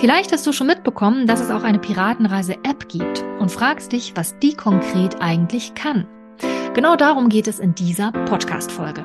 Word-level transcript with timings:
Vielleicht 0.00 0.32
hast 0.32 0.46
du 0.46 0.52
schon 0.52 0.66
mitbekommen, 0.66 1.26
dass 1.26 1.40
es 1.42 1.50
auch 1.50 1.62
eine 1.62 1.78
Piratenreise-App 1.78 2.88
gibt 2.88 3.22
und 3.38 3.52
fragst 3.52 3.92
dich, 3.92 4.16
was 4.16 4.38
die 4.38 4.54
konkret 4.54 5.20
eigentlich 5.20 5.74
kann. 5.74 6.06
Genau 6.72 6.96
darum 6.96 7.28
geht 7.28 7.46
es 7.46 7.58
in 7.58 7.74
dieser 7.74 8.10
Podcast-Folge. 8.10 9.04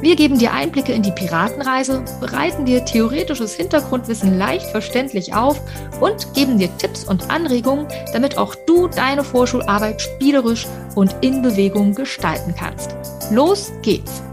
Wir 0.00 0.14
geben 0.14 0.38
dir 0.38 0.52
Einblicke 0.52 0.92
in 0.92 1.02
die 1.02 1.10
Piratenreise, 1.10 2.04
bereiten 2.20 2.64
dir 2.64 2.84
theoretisches 2.84 3.54
Hintergrundwissen 3.54 4.38
leicht 4.38 4.66
verständlich 4.66 5.34
auf 5.34 5.60
und 6.00 6.34
geben 6.34 6.58
dir 6.58 6.68
Tipps 6.78 7.04
und 7.04 7.30
Anregungen, 7.30 7.88
damit 8.12 8.38
auch 8.38 8.54
du 8.54 8.86
deine 8.86 9.24
Vorschularbeit 9.24 10.00
spielerisch 10.00 10.66
und 10.94 11.16
in 11.20 11.42
Bewegung 11.42 11.94
gestalten 11.94 12.54
kannst. 12.56 12.94
Los 13.32 13.72
geht's! 13.82 14.27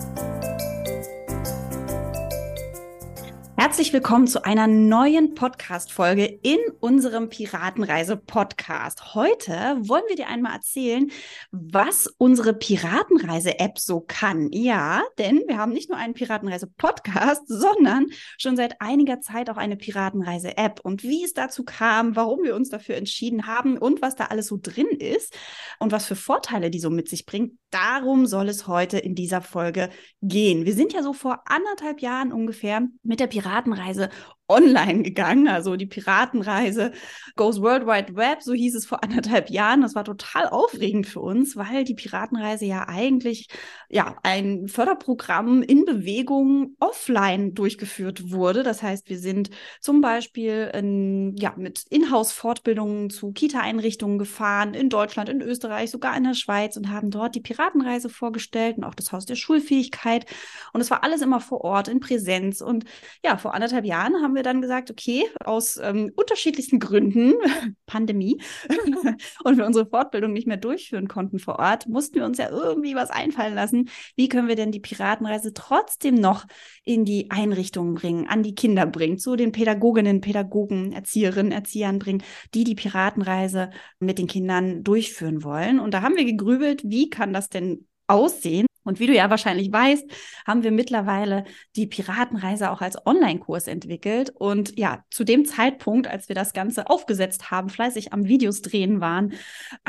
Herzlich 3.75 3.91
willkommen 3.91 4.25
zu 4.25 4.45
einer 4.45 4.67
neuen 4.67 5.35
Podcast-Folge 5.35 6.23
in 6.23 6.59
unserem 6.79 7.27
Piratenreise-Podcast. 7.27 9.15
Heute 9.15 9.51
wollen 9.81 10.05
wir 10.07 10.15
dir 10.15 10.29
einmal 10.29 10.53
erzählen, 10.53 11.11
was 11.51 12.07
unsere 12.17 12.53
Piratenreise-App 12.53 13.77
so 13.77 13.99
kann. 13.99 14.49
Ja, 14.53 15.03
denn 15.17 15.43
wir 15.47 15.57
haben 15.57 15.73
nicht 15.73 15.89
nur 15.89 15.99
einen 15.99 16.13
Piratenreise-Podcast, 16.13 17.41
sondern 17.47 18.05
schon 18.37 18.55
seit 18.55 18.79
einiger 18.79 19.19
Zeit 19.19 19.49
auch 19.49 19.57
eine 19.57 19.75
Piratenreise-App. 19.75 20.79
Und 20.81 21.03
wie 21.03 21.25
es 21.25 21.33
dazu 21.33 21.65
kam, 21.65 22.15
warum 22.15 22.43
wir 22.43 22.55
uns 22.55 22.69
dafür 22.69 22.95
entschieden 22.95 23.45
haben 23.45 23.77
und 23.77 24.01
was 24.01 24.15
da 24.15 24.27
alles 24.27 24.47
so 24.47 24.57
drin 24.57 24.87
ist 24.87 25.37
und 25.79 25.91
was 25.91 26.05
für 26.05 26.15
Vorteile 26.15 26.69
die 26.69 26.79
so 26.79 26.89
mit 26.89 27.09
sich 27.09 27.25
bringt, 27.25 27.59
darum 27.71 28.25
soll 28.25 28.47
es 28.47 28.67
heute 28.67 28.99
in 28.99 29.15
dieser 29.15 29.41
Folge 29.41 29.89
gehen. 30.21 30.65
Wir 30.65 30.73
sind 30.73 30.93
ja 30.93 31.03
so 31.03 31.11
vor 31.11 31.41
anderthalb 31.45 31.99
Jahren 31.99 32.31
ungefähr 32.31 32.87
mit 33.03 33.19
der 33.19 33.27
Piratenreise 33.27 33.64
Piratenreise 33.65 34.09
online 34.47 35.03
gegangen. 35.03 35.47
Also 35.47 35.75
die 35.75 35.85
Piratenreise 35.85 36.91
Goes 37.35 37.61
World 37.61 37.87
Wide 37.87 38.15
Web, 38.15 38.41
so 38.41 38.53
hieß 38.53 38.75
es 38.75 38.85
vor 38.85 39.03
anderthalb 39.03 39.49
Jahren. 39.49 39.81
Das 39.81 39.95
war 39.95 40.03
total 40.03 40.47
aufregend 40.47 41.07
für 41.07 41.19
uns, 41.19 41.55
weil 41.55 41.83
die 41.83 41.95
Piratenreise 41.95 42.65
ja 42.65 42.87
eigentlich 42.87 43.47
ja 43.89 44.15
ein 44.23 44.67
Förderprogramm 44.67 45.61
in 45.61 45.85
Bewegung 45.85 46.75
offline 46.79 47.53
durchgeführt 47.53 48.31
wurde. 48.31 48.63
Das 48.63 48.83
heißt, 48.83 49.09
wir 49.09 49.19
sind 49.19 49.49
zum 49.79 50.01
Beispiel 50.01 50.71
in, 50.73 51.35
ja, 51.37 51.53
mit 51.57 51.85
Inhouse-Fortbildungen 51.89 53.09
zu 53.09 53.31
Kita-Einrichtungen 53.31 54.19
gefahren, 54.19 54.73
in 54.73 54.89
Deutschland, 54.89 55.29
in 55.29 55.41
Österreich, 55.41 55.91
sogar 55.91 56.15
in 56.17 56.23
der 56.23 56.33
Schweiz 56.33 56.77
und 56.77 56.89
haben 56.89 57.11
dort 57.11 57.35
die 57.35 57.41
Piratenreise 57.41 58.09
vorgestellt 58.09 58.77
und 58.77 58.83
auch 58.83 58.95
das 58.95 59.11
Haus 59.11 59.25
der 59.25 59.35
Schulfähigkeit. 59.35 60.25
Und 60.73 60.81
es 60.81 60.91
war 60.91 61.03
alles 61.03 61.21
immer 61.21 61.39
vor 61.39 61.61
Ort 61.61 61.87
in 61.87 61.99
Präsenz. 61.99 62.61
Und 62.61 62.85
ja, 63.23 63.37
vor 63.37 63.53
anderthalb 63.53 63.85
Jahren 63.85 64.21
haben 64.21 64.34
wir 64.35 64.43
dann 64.43 64.61
gesagt, 64.61 64.91
okay, 64.91 65.25
aus 65.43 65.77
ähm, 65.81 66.11
unterschiedlichsten 66.15 66.79
Gründen, 66.79 67.33
Pandemie, 67.85 68.41
und 69.43 69.57
wir 69.57 69.65
unsere 69.65 69.87
Fortbildung 69.87 70.33
nicht 70.33 70.47
mehr 70.47 70.57
durchführen 70.57 71.07
konnten 71.07 71.39
vor 71.39 71.59
Ort, 71.59 71.87
mussten 71.87 72.15
wir 72.15 72.25
uns 72.25 72.37
ja 72.37 72.49
irgendwie 72.49 72.95
was 72.95 73.09
einfallen 73.09 73.55
lassen. 73.55 73.89
Wie 74.15 74.29
können 74.29 74.47
wir 74.47 74.55
denn 74.55 74.71
die 74.71 74.79
Piratenreise 74.79 75.53
trotzdem 75.53 76.15
noch 76.15 76.45
in 76.83 77.05
die 77.05 77.31
Einrichtungen 77.31 77.95
bringen, 77.95 78.27
an 78.27 78.43
die 78.43 78.55
Kinder 78.55 78.85
bringen, 78.85 79.17
zu 79.17 79.35
den 79.35 79.51
Pädagoginnen, 79.51 80.21
Pädagogen, 80.21 80.91
Erzieherinnen, 80.91 81.51
Erziehern 81.51 81.99
bringen, 81.99 82.23
die 82.53 82.63
die 82.63 82.75
Piratenreise 82.75 83.69
mit 83.99 84.19
den 84.19 84.27
Kindern 84.27 84.83
durchführen 84.83 85.43
wollen. 85.43 85.79
Und 85.79 85.93
da 85.93 86.01
haben 86.01 86.15
wir 86.15 86.25
gegrübelt, 86.25 86.83
wie 86.85 87.09
kann 87.09 87.33
das 87.33 87.49
denn 87.49 87.87
aussehen? 88.07 88.67
Und 88.85 88.99
wie 88.99 89.07
du 89.07 89.13
ja 89.13 89.29
wahrscheinlich 89.29 89.71
weißt, 89.71 90.05
haben 90.47 90.63
wir 90.63 90.71
mittlerweile 90.71 91.43
die 91.75 91.87
Piratenreise 91.87 92.71
auch 92.71 92.81
als 92.81 93.03
Online-Kurs 93.05 93.67
entwickelt. 93.67 94.31
Und 94.33 94.77
ja, 94.77 95.03
zu 95.09 95.23
dem 95.23 95.43
Zeitpunkt, 95.45 96.07
als 96.07 96.29
wir 96.29 96.35
das 96.35 96.53
Ganze 96.53 96.87
aufgesetzt 96.87 97.49
haben, 97.51 97.69
fleißig 97.69 98.13
am 98.13 98.25
Videos 98.25 98.61
drehen 98.61 99.01
waren, 99.01 99.33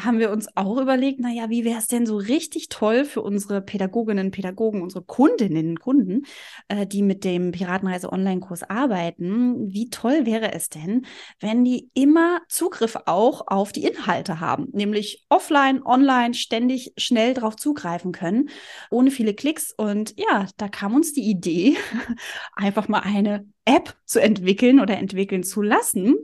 haben 0.00 0.18
wir 0.18 0.30
uns 0.30 0.48
auch 0.56 0.78
überlegt, 0.78 1.20
naja, 1.20 1.50
wie 1.50 1.64
wäre 1.64 1.78
es 1.78 1.88
denn 1.88 2.06
so 2.06 2.16
richtig 2.16 2.70
toll 2.70 3.04
für 3.04 3.20
unsere 3.20 3.60
Pädagoginnen, 3.60 4.30
Pädagogen, 4.30 4.80
unsere 4.80 5.04
Kundinnen 5.04 5.70
und 5.70 5.80
Kunden, 5.80 6.22
äh, 6.68 6.86
die 6.86 7.02
mit 7.02 7.22
dem 7.24 7.52
Piratenreise 7.52 8.10
Online-Kurs 8.10 8.62
arbeiten, 8.62 9.70
wie 9.72 9.90
toll 9.90 10.24
wäre 10.24 10.54
es 10.54 10.70
denn, 10.70 11.04
wenn 11.38 11.64
die 11.64 11.90
immer 11.92 12.40
Zugriff 12.48 12.96
auch 13.04 13.46
auf 13.46 13.72
die 13.72 13.84
Inhalte 13.84 14.40
haben, 14.40 14.68
nämlich 14.72 15.26
offline, 15.28 15.82
online, 15.84 16.32
ständig 16.32 16.94
schnell 16.96 17.34
darauf 17.34 17.56
zugreifen 17.56 18.12
können 18.12 18.48
ohne 18.90 19.10
viele 19.10 19.34
Klicks. 19.34 19.72
Und 19.76 20.14
ja, 20.18 20.46
da 20.56 20.68
kam 20.68 20.94
uns 20.94 21.12
die 21.12 21.28
Idee, 21.28 21.76
einfach 22.54 22.88
mal 22.88 23.00
eine 23.00 23.46
App 23.64 23.96
zu 24.04 24.20
entwickeln 24.20 24.80
oder 24.80 24.96
entwickeln 24.96 25.42
zu 25.42 25.62
lassen. 25.62 26.16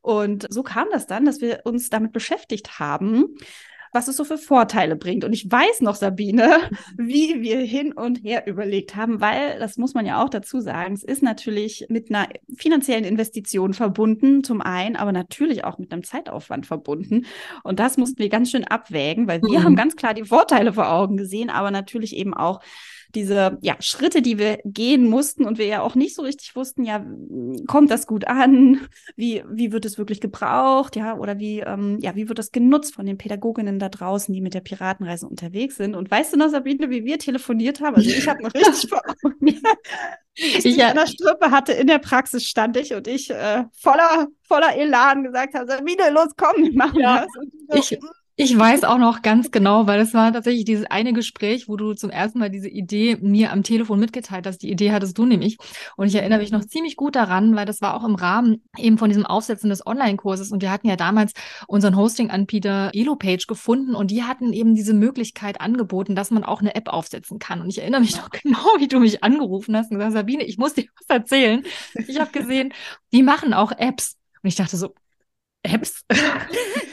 Und 0.00 0.46
so 0.50 0.62
kam 0.62 0.88
das 0.90 1.06
dann, 1.06 1.24
dass 1.24 1.40
wir 1.40 1.60
uns 1.64 1.90
damit 1.90 2.12
beschäftigt 2.12 2.78
haben, 2.78 3.36
was 3.92 4.08
es 4.08 4.16
so 4.16 4.24
für 4.24 4.38
Vorteile 4.38 4.96
bringt. 4.96 5.24
Und 5.24 5.32
ich 5.32 5.50
weiß 5.50 5.80
noch, 5.80 5.94
Sabine, 5.94 6.70
wie 6.96 7.40
wir 7.40 7.60
hin 7.60 7.92
und 7.92 8.22
her 8.24 8.46
überlegt 8.46 8.96
haben, 8.96 9.20
weil, 9.20 9.58
das 9.58 9.76
muss 9.76 9.94
man 9.94 10.06
ja 10.06 10.22
auch 10.22 10.28
dazu 10.28 10.60
sagen, 10.60 10.94
es 10.94 11.02
ist 11.02 11.22
natürlich 11.22 11.86
mit 11.88 12.10
einer 12.10 12.28
finanziellen 12.56 13.04
Investition 13.04 13.74
verbunden, 13.74 14.44
zum 14.44 14.60
einen, 14.60 14.96
aber 14.96 15.12
natürlich 15.12 15.64
auch 15.64 15.78
mit 15.78 15.92
einem 15.92 16.04
Zeitaufwand 16.04 16.66
verbunden. 16.66 17.26
Und 17.62 17.80
das 17.80 17.96
mussten 17.96 18.18
wir 18.18 18.28
ganz 18.28 18.50
schön 18.50 18.64
abwägen, 18.64 19.28
weil 19.28 19.42
wir 19.42 19.60
mhm. 19.60 19.64
haben 19.64 19.76
ganz 19.76 19.96
klar 19.96 20.14
die 20.14 20.24
Vorteile 20.24 20.72
vor 20.72 20.90
Augen 20.90 21.16
gesehen, 21.16 21.50
aber 21.50 21.70
natürlich 21.70 22.16
eben 22.16 22.34
auch 22.34 22.60
diese 23.14 23.58
ja, 23.62 23.76
Schritte, 23.80 24.20
die 24.20 24.38
wir 24.38 24.58
gehen 24.64 25.08
mussten 25.08 25.44
und 25.44 25.58
wir 25.58 25.66
ja 25.66 25.80
auch 25.80 25.94
nicht 25.94 26.14
so 26.14 26.22
richtig 26.22 26.54
wussten, 26.54 26.84
ja, 26.84 27.04
kommt 27.66 27.90
das 27.90 28.06
gut 28.06 28.26
an? 28.26 28.86
Wie, 29.16 29.42
wie 29.50 29.72
wird 29.72 29.86
es 29.86 29.96
wirklich 29.96 30.20
gebraucht? 30.20 30.96
Ja, 30.96 31.16
oder 31.16 31.38
wie, 31.38 31.60
ähm, 31.60 31.98
ja, 32.00 32.14
wie 32.16 32.28
wird 32.28 32.38
das 32.38 32.52
genutzt 32.52 32.94
von 32.94 33.06
den 33.06 33.16
Pädagoginnen 33.16 33.78
da 33.78 33.88
draußen, 33.88 34.32
die 34.32 34.40
mit 34.40 34.54
der 34.54 34.60
Piratenreise 34.60 35.26
unterwegs 35.26 35.76
sind? 35.76 35.94
Und 35.94 36.10
weißt 36.10 36.34
du 36.34 36.36
noch, 36.36 36.50
Sabine, 36.50 36.90
wie 36.90 37.04
wir 37.04 37.18
telefoniert 37.18 37.80
haben? 37.80 37.96
Also 37.96 38.10
ich 38.10 38.28
habe 38.28 38.42
noch 38.42 38.54
richtig 38.54 38.90
vor 38.90 39.00
Augen. 39.24 39.36
ich 40.34 40.66
in 40.66 40.76
der 40.76 41.06
Strippe 41.06 41.50
hatte, 41.50 41.72
in 41.72 41.86
der 41.86 41.98
Praxis 41.98 42.44
stand 42.44 42.76
ich 42.76 42.94
und 42.94 43.08
ich 43.08 43.30
äh, 43.30 43.64
voller, 43.72 44.28
voller 44.42 44.76
Elan 44.76 45.24
gesagt 45.24 45.54
habe, 45.54 45.66
Sabine, 45.66 46.10
los, 46.10 46.28
komm, 46.36 46.62
wir 46.62 46.74
machen 46.74 47.00
ja, 47.00 47.24
das. 47.24 47.86
So, 47.86 47.94
ich, 47.96 48.00
ich 48.40 48.56
weiß 48.56 48.84
auch 48.84 48.98
noch 48.98 49.22
ganz 49.22 49.50
genau, 49.50 49.88
weil 49.88 49.98
es 49.98 50.14
war 50.14 50.32
tatsächlich 50.32 50.64
dieses 50.64 50.86
eine 50.86 51.12
Gespräch, 51.12 51.66
wo 51.68 51.76
du 51.76 51.94
zum 51.94 52.08
ersten 52.08 52.38
Mal 52.38 52.50
diese 52.50 52.68
Idee 52.68 53.18
mir 53.20 53.50
am 53.50 53.64
Telefon 53.64 53.98
mitgeteilt 53.98 54.46
hast. 54.46 54.58
Die 54.58 54.70
Idee 54.70 54.92
hattest 54.92 55.18
du 55.18 55.26
nämlich. 55.26 55.58
Und 55.96 56.06
ich 56.06 56.14
erinnere 56.14 56.38
mich 56.38 56.52
noch 56.52 56.64
ziemlich 56.64 56.94
gut 56.94 57.16
daran, 57.16 57.56
weil 57.56 57.66
das 57.66 57.80
war 57.80 57.94
auch 57.94 58.04
im 58.04 58.14
Rahmen 58.14 58.62
eben 58.76 58.96
von 58.96 59.10
diesem 59.10 59.26
Aufsetzen 59.26 59.70
des 59.70 59.84
Online-Kurses. 59.84 60.52
Und 60.52 60.62
wir 60.62 60.70
hatten 60.70 60.86
ja 60.86 60.94
damals 60.94 61.32
unseren 61.66 61.96
Hosting-Anbieter 61.96 62.92
EloPage 62.94 63.46
gefunden 63.48 63.96
und 63.96 64.12
die 64.12 64.22
hatten 64.22 64.52
eben 64.52 64.76
diese 64.76 64.94
Möglichkeit 64.94 65.60
angeboten, 65.60 66.14
dass 66.14 66.30
man 66.30 66.44
auch 66.44 66.60
eine 66.60 66.76
App 66.76 66.86
aufsetzen 66.86 67.40
kann. 67.40 67.60
Und 67.60 67.70
ich 67.70 67.80
erinnere 67.80 68.02
mich 68.02 68.16
noch 68.16 68.30
genau, 68.42 68.64
wie 68.78 68.86
du 68.86 69.00
mich 69.00 69.24
angerufen 69.24 69.76
hast 69.76 69.90
und 69.90 69.96
gesagt, 69.96 70.12
Sabine, 70.12 70.44
ich 70.44 70.58
muss 70.58 70.74
dir 70.74 70.84
was 71.00 71.16
erzählen. 71.16 71.64
Ich 72.06 72.20
habe 72.20 72.30
gesehen, 72.30 72.72
die 73.12 73.24
machen 73.24 73.52
auch 73.52 73.72
Apps. 73.72 74.16
Und 74.44 74.48
ich 74.48 74.54
dachte 74.54 74.76
so, 74.76 74.94
Apps. 75.62 76.04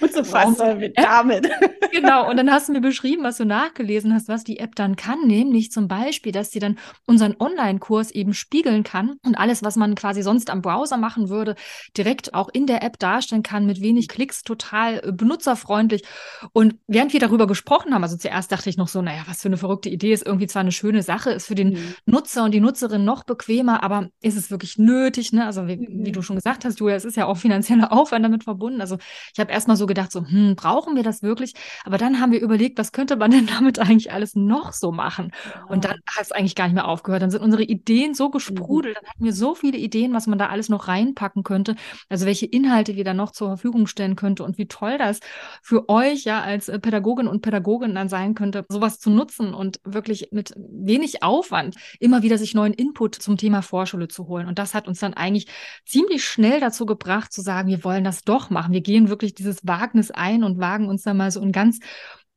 Und 0.01 0.13
so 0.13 0.23
fast 0.23 0.59
mit 0.77 0.97
damit. 0.97 1.49
genau, 1.91 2.29
und 2.29 2.37
dann 2.37 2.51
hast 2.51 2.67
du 2.67 2.73
mir 2.73 2.81
beschrieben, 2.81 3.23
was 3.23 3.37
du 3.37 3.45
nachgelesen 3.45 4.13
hast, 4.13 4.27
was 4.27 4.43
die 4.43 4.59
App 4.59 4.75
dann 4.75 4.95
kann, 4.95 5.27
nämlich 5.27 5.71
zum 5.71 5.87
Beispiel, 5.87 6.31
dass 6.31 6.51
sie 6.51 6.59
dann 6.59 6.77
unseren 7.05 7.35
Online-Kurs 7.39 8.11
eben 8.11 8.33
spiegeln 8.33 8.83
kann 8.83 9.15
und 9.23 9.35
alles, 9.35 9.63
was 9.63 9.75
man 9.75 9.95
quasi 9.95 10.23
sonst 10.23 10.49
am 10.49 10.61
Browser 10.61 10.97
machen 10.97 11.29
würde, 11.29 11.55
direkt 11.95 12.33
auch 12.33 12.49
in 12.51 12.65
der 12.65 12.83
App 12.83 12.99
darstellen 12.99 13.43
kann, 13.43 13.65
mit 13.65 13.81
wenig 13.81 14.07
Klicks, 14.07 14.41
total 14.43 15.01
äh, 15.03 15.11
benutzerfreundlich. 15.11 16.03
Und 16.51 16.75
während 16.87 17.13
wir 17.13 17.19
darüber 17.19 17.47
gesprochen 17.47 17.93
haben, 17.93 18.03
also 18.03 18.17
zuerst 18.17 18.51
dachte 18.51 18.69
ich 18.69 18.77
noch 18.77 18.87
so, 18.87 19.01
naja, 19.01 19.23
was 19.27 19.41
für 19.41 19.47
eine 19.47 19.57
verrückte 19.57 19.89
Idee, 19.89 20.11
ist 20.11 20.25
irgendwie 20.25 20.47
zwar 20.47 20.61
eine 20.61 20.71
schöne 20.71 21.03
Sache, 21.03 21.31
ist 21.31 21.47
für 21.47 21.55
den 21.55 21.73
mhm. 21.73 21.95
Nutzer 22.05 22.43
und 22.43 22.51
die 22.51 22.59
Nutzerin 22.59 23.05
noch 23.05 23.23
bequemer, 23.23 23.83
aber 23.83 24.09
ist 24.21 24.37
es 24.37 24.51
wirklich 24.51 24.77
nötig? 24.77 25.31
Ne? 25.33 25.45
Also 25.45 25.67
wie, 25.67 25.77
mhm. 25.77 26.05
wie 26.05 26.11
du 26.11 26.21
schon 26.21 26.35
gesagt 26.35 26.65
hast, 26.65 26.79
Julia, 26.79 26.95
es 26.95 27.05
ist 27.05 27.15
ja 27.15 27.25
auch 27.27 27.37
finanzieller 27.37 27.91
Aufwand 27.91 28.25
damit 28.25 28.43
verbunden 28.43 28.54
verbunden. 28.55 28.81
Also 28.81 28.97
ich 29.33 29.39
habe 29.39 29.51
erstmal 29.51 29.77
so 29.77 29.85
gedacht, 29.85 30.11
so, 30.11 30.25
hm, 30.25 30.55
brauchen 30.55 30.95
wir 30.95 31.03
das 31.03 31.21
wirklich? 31.21 31.53
Aber 31.83 31.97
dann 31.97 32.19
haben 32.19 32.31
wir 32.31 32.41
überlegt, 32.41 32.77
was 32.77 32.91
könnte 32.91 33.15
man 33.15 33.31
denn 33.35 33.47
damit 33.47 33.79
eigentlich 33.79 34.11
alles 34.11 34.35
noch 34.35 34.73
so 34.73 34.91
machen? 34.91 35.31
Und 35.67 35.85
dann 35.85 35.99
hat 36.07 36.23
es 36.23 36.31
eigentlich 36.31 36.55
gar 36.55 36.65
nicht 36.65 36.75
mehr 36.75 36.87
aufgehört. 36.87 37.21
Dann 37.21 37.31
sind 37.31 37.41
unsere 37.41 37.63
Ideen 37.63 38.13
so 38.13 38.29
gesprudelt, 38.29 38.95
mhm. 38.95 38.99
dann 39.01 39.09
hatten 39.09 39.23
wir 39.23 39.33
so 39.33 39.55
viele 39.55 39.77
Ideen, 39.77 40.13
was 40.13 40.27
man 40.27 40.39
da 40.39 40.47
alles 40.47 40.69
noch 40.69 40.87
reinpacken 40.87 41.43
könnte. 41.43 41.75
Also 42.09 42.25
welche 42.25 42.45
Inhalte 42.45 42.95
wir 42.95 43.03
da 43.03 43.13
noch 43.13 43.31
zur 43.31 43.49
Verfügung 43.49 43.87
stellen 43.87 44.15
könnte 44.15 44.43
und 44.43 44.57
wie 44.57 44.67
toll 44.67 44.97
das 44.97 45.19
für 45.61 45.89
euch 45.89 46.23
ja 46.23 46.41
als 46.41 46.69
äh, 46.69 46.79
Pädagogin 46.79 47.27
und 47.27 47.41
Pädagogin 47.41 47.95
dann 47.95 48.09
sein 48.09 48.35
könnte, 48.35 48.65
sowas 48.69 48.99
zu 48.99 49.09
nutzen 49.09 49.53
und 49.53 49.79
wirklich 49.83 50.29
mit 50.31 50.53
wenig 50.57 51.23
Aufwand 51.23 51.75
immer 51.99 52.23
wieder 52.23 52.37
sich 52.37 52.53
neuen 52.53 52.73
Input 52.73 53.15
zum 53.15 53.37
Thema 53.37 53.61
Vorschule 53.61 54.07
zu 54.07 54.27
holen. 54.27 54.47
Und 54.47 54.59
das 54.59 54.73
hat 54.73 54.87
uns 54.87 54.99
dann 54.99 55.13
eigentlich 55.13 55.47
ziemlich 55.85 56.23
schnell 56.23 56.59
dazu 56.59 56.85
gebracht 56.85 57.33
zu 57.33 57.41
sagen, 57.41 57.69
wir 57.69 57.83
wollen 57.83 58.03
das 58.03 58.23
doch 58.23 58.44
machen. 58.49 58.73
Wir 58.73 58.81
gehen 58.81 59.09
wirklich 59.09 59.33
dieses 59.33 59.65
Wagnis 59.67 60.11
ein 60.11 60.43
und 60.43 60.59
wagen 60.59 60.87
uns 60.87 61.03
dann 61.03 61.17
mal 61.17 61.31
so 61.31 61.41
in 61.41 61.51
ganz 61.51 61.79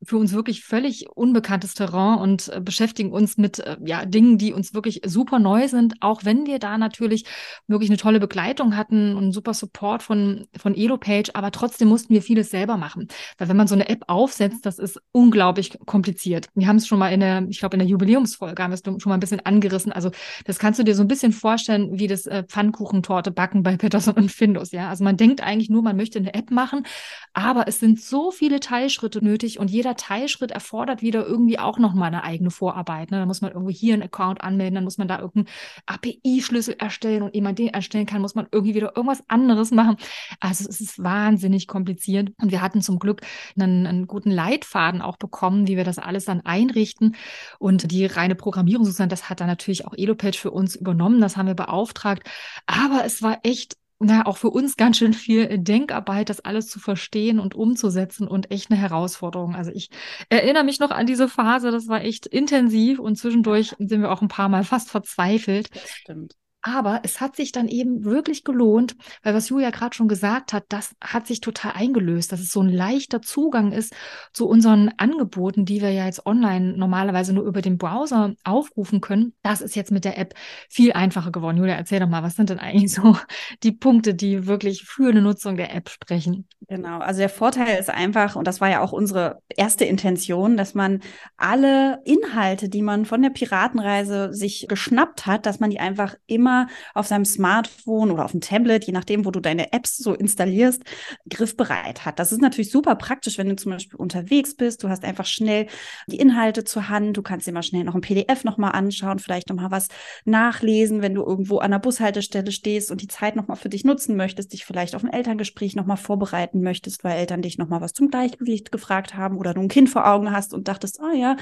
für 0.03 0.17
uns 0.17 0.33
wirklich 0.33 0.65
völlig 0.65 1.09
unbekanntes 1.15 1.75
Terrain 1.75 2.19
und 2.19 2.49
äh, 2.49 2.61
beschäftigen 2.61 3.12
uns 3.12 3.37
mit 3.37 3.59
äh, 3.59 3.77
ja, 3.85 4.05
Dingen, 4.05 4.39
die 4.39 4.53
uns 4.53 4.73
wirklich 4.73 5.03
super 5.05 5.39
neu 5.39 5.67
sind, 5.67 5.95
auch 6.00 6.25
wenn 6.25 6.47
wir 6.47 6.59
da 6.59 6.79
natürlich 6.79 7.25
wirklich 7.67 7.91
eine 7.91 7.97
tolle 7.97 8.21
Begleitung 8.21 8.77
hatten 8.77 9.17
und 9.17 9.33
super 9.33 9.55
Support 9.55 10.03
von, 10.03 10.47
von 10.56 10.75
EloPage, 10.75 11.31
aber 11.35 11.50
trotzdem 11.50 11.89
mussten 11.89 12.15
wir 12.15 12.23
vieles 12.23 12.50
selber 12.50 12.77
machen. 12.77 13.09
Weil 13.39 13.49
wenn 13.49 13.56
man 13.56 13.67
so 13.67 13.75
eine 13.75 13.89
App 13.89 14.05
aufsetzt, 14.06 14.65
das 14.67 14.79
ist 14.79 15.00
unglaublich 15.12 15.77
kompliziert. 15.85 16.49
Wir 16.55 16.69
haben 16.69 16.77
es 16.77 16.87
schon 16.87 16.99
mal 16.99 17.12
in 17.12 17.21
der, 17.21 17.45
ich 17.49 17.59
glaube, 17.59 17.75
in 17.75 17.81
der 17.81 17.89
Jubiläumsfolge 17.89 18.62
haben 18.62 18.71
wir 18.71 18.75
es 18.75 18.83
schon 18.85 19.11
mal 19.11 19.15
ein 19.15 19.21
bisschen 19.21 19.45
angerissen. 19.45 19.93
Also 19.93 20.11
das 20.45 20.59
kannst 20.59 20.79
du 20.79 20.85
dir 20.85 20.95
so 20.95 21.03
ein 21.03 21.09
bisschen 21.09 21.33
vorstellen, 21.33 21.99
wie 21.99 22.06
das 22.06 22.27
äh, 22.27 22.45
Pfannkuchentorte 22.45 23.31
backen 23.31 23.62
bei 23.62 23.77
Peterson 23.77 24.15
und 24.15 24.31
Findus. 24.31 24.71
Ja, 24.73 24.89
also 24.89 25.03
man 25.03 25.17
denkt 25.17 25.43
eigentlich 25.43 25.71
nur, 25.71 25.83
man 25.83 25.97
möchte 25.97 26.19
eine 26.19 26.35
App 26.35 26.50
machen, 26.50 26.87
aber 27.33 27.67
es 27.67 27.81
sind 27.81 28.00
so 28.00 28.31
viele 28.31 28.61
Teilschritte 28.61 29.25
nötig 29.25 29.59
und 29.59 29.71
jeder 29.71 29.88
jeder 29.88 29.96
Teilschritt 29.96 30.50
erfordert 30.50 31.00
wieder 31.00 31.26
irgendwie 31.26 31.58
auch 31.58 31.79
nochmal 31.79 32.08
eine 32.08 32.23
eigene 32.23 32.50
Vorarbeit. 32.50 33.11
Ne? 33.11 33.19
Da 33.19 33.26
muss 33.26 33.40
man 33.40 33.52
irgendwie 33.52 33.73
hier 33.73 33.94
einen 33.94 34.02
Account 34.02 34.43
anmelden, 34.43 34.75
dann 34.75 34.85
muss 34.85 34.99
man 34.99 35.08
da 35.08 35.19
irgendeinen 35.19 35.49
API-Schlüssel 35.87 36.76
erstellen 36.79 37.23
und 37.23 37.35
ehe 37.35 37.43
man 37.43 37.55
den 37.55 37.69
erstellen 37.69 38.05
kann, 38.05 38.20
muss 38.20 38.35
man 38.35 38.46
irgendwie 38.52 38.75
wieder 38.75 38.96
irgendwas 38.96 39.25
anderes 39.29 39.70
machen. 39.70 39.96
Also 40.40 40.69
es 40.69 40.81
ist 40.81 41.02
wahnsinnig 41.02 41.67
kompliziert. 41.67 42.31
Und 42.40 42.50
wir 42.50 42.61
hatten 42.61 42.82
zum 42.82 42.99
Glück 42.99 43.23
einen, 43.58 43.87
einen 43.87 44.06
guten 44.06 44.31
Leitfaden 44.31 45.00
auch 45.00 45.17
bekommen, 45.17 45.67
wie 45.67 45.76
wir 45.76 45.85
das 45.85 45.99
alles 45.99 46.26
dann 46.26 46.43
einrichten. 46.43 47.17
Und 47.58 47.90
die 47.90 48.05
reine 48.05 48.35
Programmierung 48.35 48.85
sozusagen, 48.85 49.11
das 49.11 49.31
hat 49.31 49.40
dann 49.40 49.46
natürlich 49.46 49.87
auch 49.87 49.94
Elopage 49.96 50.38
für 50.38 50.50
uns 50.50 50.76
übernommen. 50.76 51.20
Das 51.20 51.37
haben 51.37 51.46
wir 51.46 51.55
beauftragt. 51.55 52.29
Aber 52.67 53.05
es 53.05 53.23
war 53.23 53.38
echt 53.43 53.76
na, 54.00 54.27
auch 54.27 54.37
für 54.37 54.50
uns 54.50 54.77
ganz 54.77 54.99
schön 54.99 55.12
viel 55.12 55.59
Denkarbeit, 55.59 56.31
das 56.31 56.41
alles 56.41 56.69
zu 56.69 56.79
verstehen 56.79 57.41
und 57.41 57.55
umzusetzen 57.55 58.29
und 58.29 58.50
echt 58.50 58.71
eine 58.71 58.81
Herausforderung. 58.81 59.56
Also 59.56 59.73
ich 59.73 59.91
erinnere 60.29 60.65
mich 60.65 60.79
noch 60.79 60.91
an 60.91 61.06
diese 61.06 61.29
Phase, 61.29 61.71
das 61.71 61.89
war 61.89 62.03
echt 62.03 62.27
intensiv 62.27 63.00
und 63.00 63.17
zwischendurch 63.17 63.75
sind 63.79 64.00
wir 64.00 64.12
auch 64.12 64.23
ein 64.23 64.29
paar 64.29 64.49
Mal 64.49 64.62
fast 64.62 64.91
verzweifelt. 64.91 65.75
Das 65.75 65.91
stimmt. 65.91 66.37
Aber 66.62 67.00
es 67.05 67.20
hat 67.20 67.37
sich 67.37 67.52
dann 67.52 67.69
eben 67.69 68.05
wirklich 68.05 68.43
gelohnt, 68.43 68.96
weil 69.22 69.34
was 69.34 69.49
Julia 69.49 69.70
gerade 69.70 69.94
schon 69.94 70.08
gesagt 70.08 70.52
hat, 70.52 70.64
das 70.69 70.94
hat 71.00 71.26
sich 71.26 71.40
total 71.40 71.72
eingelöst, 71.72 72.32
dass 72.32 72.40
es 72.40 72.50
so 72.50 72.60
ein 72.60 72.69
leichter 72.69 73.22
Zugang 73.22 73.70
ist 73.70 73.94
zu 74.32 74.49
unseren 74.49 74.90
Angeboten, 74.96 75.64
die 75.64 75.81
wir 75.81 75.90
ja 75.93 76.06
jetzt 76.06 76.26
online 76.26 76.76
normalerweise 76.76 77.32
nur 77.32 77.44
über 77.44 77.62
den 77.62 77.78
Browser 77.78 78.34
aufrufen 78.43 79.00
können. 79.00 79.34
Das 79.43 79.60
ist 79.60 79.76
jetzt 79.76 79.93
mit 79.93 80.05
der 80.05 80.19
App 80.19 80.34
viel 80.69 80.93
einfacher 80.93 81.31
geworden. 81.31 81.58
Julia, 81.58 81.75
erzähl 81.75 82.00
doch 82.00 82.08
mal, 82.08 82.25
was 82.25 82.34
sind 82.34 82.50
denn 82.50 82.58
eigentlich 82.58 82.93
so 82.93 83.16
die 83.62 83.72
Punkte, 83.72 84.14
die 84.14 84.46
wirklich 84.46 84.82
für 84.82 85.11
eine 85.11 85.22
Nutzung 85.22 85.56
der 85.56 85.75
App 85.75 85.88
sprechen? 85.88 86.49
Genau, 86.66 86.99
also 86.99 87.20
der 87.20 87.28
Vorteil 87.28 87.78
ist 87.78 87.88
einfach, 87.88 88.34
und 88.34 88.46
das 88.46 88.61
war 88.61 88.69
ja 88.69 88.81
auch 88.81 88.93
unsere 88.93 89.40
erste 89.56 89.84
Intention, 89.84 90.56
dass 90.56 90.75
man 90.75 91.00
alle 91.37 92.00
Inhalte, 92.04 92.69
die 92.69 92.82
man 92.82 93.04
von 93.04 93.22
der 93.22 93.31
Piratenreise 93.31 94.34
sich 94.34 94.66
geschnappt 94.69 95.25
hat, 95.25 95.46
dass 95.46 95.61
man 95.61 95.70
die 95.70 95.81
einfach 95.81 96.16
immer 96.26 96.57
auf 96.94 97.06
seinem 97.06 97.25
Smartphone 97.25 98.10
oder 98.10 98.25
auf 98.25 98.32
dem 98.32 98.40
Tablet, 98.40 98.84
je 98.84 98.93
nachdem, 98.93 99.25
wo 99.25 99.31
du 99.31 99.40
deine 99.40 99.72
Apps 99.72 99.99
so 99.99 100.14
installierst, 100.14 100.82
griffbereit 101.28 102.05
hat. 102.05 102.19
Das 102.19 102.32
ist 102.32 102.40
natürlich 102.40 102.70
super 102.70 102.96
praktisch, 102.96 103.38
wenn 103.38 103.49
du 103.49 103.56
zum 103.56 103.72
Beispiel 103.72 103.99
unterwegs 103.99 104.56
bist. 104.56 104.82
Du 104.82 104.88
hast 104.88 105.05
einfach 105.05 105.26
schnell 105.26 105.66
die 106.06 106.19
Inhalte 106.19 106.64
zur 106.64 106.88
Hand. 106.88 107.16
Du 107.16 107.22
kannst 107.22 107.46
dir 107.46 107.52
mal 107.52 107.62
schnell 107.62 107.84
noch 107.84 107.94
ein 107.94 108.00
PDF 108.00 108.44
nochmal 108.44 108.72
anschauen, 108.72 109.19
vielleicht 109.19 109.49
nochmal 109.49 109.70
was 109.70 109.88
nachlesen, 110.25 111.02
wenn 111.02 111.14
du 111.14 111.22
irgendwo 111.22 111.58
an 111.58 111.70
der 111.70 111.78
Bushaltestelle 111.78 112.52
stehst 112.52 112.90
und 112.90 113.02
die 113.02 113.08
Zeit 113.08 113.37
nochmal 113.37 113.56
für 113.56 113.69
dich 113.69 113.84
nutzen 113.84 114.16
möchtest, 114.16 114.52
dich 114.52 114.64
vielleicht 114.64 114.94
auf 114.94 115.04
ein 115.04 115.12
Elterngespräch 115.12 115.76
nochmal 115.76 115.96
vorbereiten 115.96 116.62
möchtest, 116.62 117.04
weil 117.04 117.19
Eltern 117.19 117.43
dich 117.43 117.58
nochmal 117.58 117.81
was 117.81 117.93
zum 117.93 118.08
Gleichgewicht 118.08 118.72
gefragt 118.72 119.14
haben 119.14 119.37
oder 119.37 119.54
du 119.54 119.61
ein 119.61 119.69
Kind 119.69 119.90
vor 119.90 120.06
Augen 120.06 120.32
hast 120.32 120.54
und 120.54 120.69
dachtest, 120.69 121.00
oh 121.00 121.14
ja, 121.14 121.37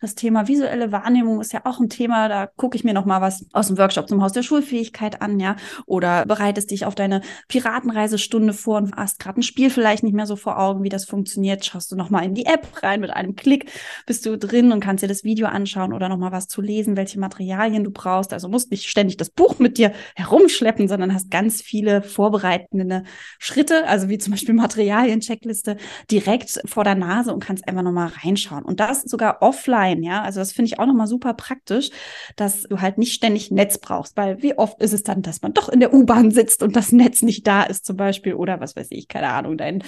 das 0.00 0.14
Thema 0.14 0.48
visuelle 0.48 0.92
Wahrnehmung 0.92 1.40
ist 1.40 1.52
ja 1.52 1.62
auch 1.64 1.80
ein 1.80 1.88
Thema, 1.88 2.28
da 2.28 2.46
gucke 2.46 2.76
ich 2.76 2.84
mir 2.84 2.94
nochmal 2.94 3.20
was 3.20 3.46
aus 3.52 3.68
dem 3.68 3.78
Workshop 3.78 4.08
zum 4.08 4.22
Haus 4.22 4.32
der 4.32 4.42
Schule 4.42 4.51
Schulfähigkeit 4.52 5.22
an, 5.22 5.40
ja, 5.40 5.56
oder 5.86 6.26
bereitest 6.26 6.70
dich 6.70 6.84
auf 6.84 6.94
deine 6.94 7.22
Piratenreisestunde 7.48 8.52
vor 8.52 8.76
und 8.76 8.94
hast 8.94 9.18
gerade 9.18 9.40
ein 9.40 9.42
Spiel 9.42 9.70
vielleicht 9.70 10.02
nicht 10.02 10.12
mehr 10.12 10.26
so 10.26 10.36
vor 10.36 10.58
Augen, 10.58 10.82
wie 10.82 10.90
das 10.90 11.06
funktioniert, 11.06 11.64
schaust 11.64 11.90
du 11.90 11.96
nochmal 11.96 12.24
in 12.24 12.34
die 12.34 12.44
App 12.44 12.66
rein, 12.82 13.00
mit 13.00 13.10
einem 13.10 13.34
Klick 13.34 13.70
bist 14.04 14.26
du 14.26 14.36
drin 14.36 14.70
und 14.72 14.80
kannst 14.80 15.02
dir 15.02 15.08
das 15.08 15.24
Video 15.24 15.46
anschauen 15.46 15.94
oder 15.94 16.10
nochmal 16.10 16.32
was 16.32 16.48
zu 16.48 16.60
lesen, 16.60 16.96
welche 16.96 17.18
Materialien 17.18 17.82
du 17.82 17.90
brauchst. 17.90 18.34
Also 18.34 18.48
musst 18.48 18.70
nicht 18.70 18.88
ständig 18.88 19.16
das 19.16 19.30
Buch 19.30 19.58
mit 19.58 19.78
dir 19.78 19.92
herumschleppen, 20.16 20.86
sondern 20.86 21.14
hast 21.14 21.30
ganz 21.30 21.62
viele 21.62 22.02
vorbereitende 22.02 23.04
Schritte, 23.38 23.88
also 23.88 24.10
wie 24.10 24.18
zum 24.18 24.32
Beispiel 24.32 24.54
Materialien-Checkliste, 24.54 25.78
direkt 26.10 26.60
vor 26.66 26.84
der 26.84 26.94
Nase 26.94 27.32
und 27.32 27.42
kannst 27.42 27.66
einfach 27.66 27.82
nochmal 27.82 28.12
reinschauen. 28.22 28.64
Und 28.64 28.80
das 28.80 29.02
sogar 29.02 29.40
offline, 29.40 30.02
ja. 30.02 30.22
Also 30.22 30.40
das 30.40 30.52
finde 30.52 30.66
ich 30.66 30.78
auch 30.78 30.86
nochmal 30.86 31.06
super 31.06 31.32
praktisch, 31.32 31.90
dass 32.36 32.64
du 32.64 32.80
halt 32.82 32.98
nicht 32.98 33.14
ständig 33.14 33.50
Netz 33.50 33.78
brauchst, 33.78 34.16
weil 34.16 34.41
wie 34.42 34.58
oft 34.58 34.80
ist 34.80 34.92
es 34.92 35.02
dann, 35.02 35.22
dass 35.22 35.42
man 35.42 35.54
doch 35.54 35.68
in 35.68 35.80
der 35.80 35.94
U-Bahn 35.94 36.30
sitzt 36.30 36.62
und 36.62 36.76
das 36.76 36.92
Netz 36.92 37.22
nicht 37.22 37.46
da 37.46 37.62
ist 37.62 37.84
zum 37.84 37.96
Beispiel 37.96 38.34
oder 38.34 38.60
was 38.60 38.76
weiß 38.76 38.88
ich, 38.90 39.08
keine 39.08 39.28
Ahnung, 39.28 39.56
dein, 39.56 39.82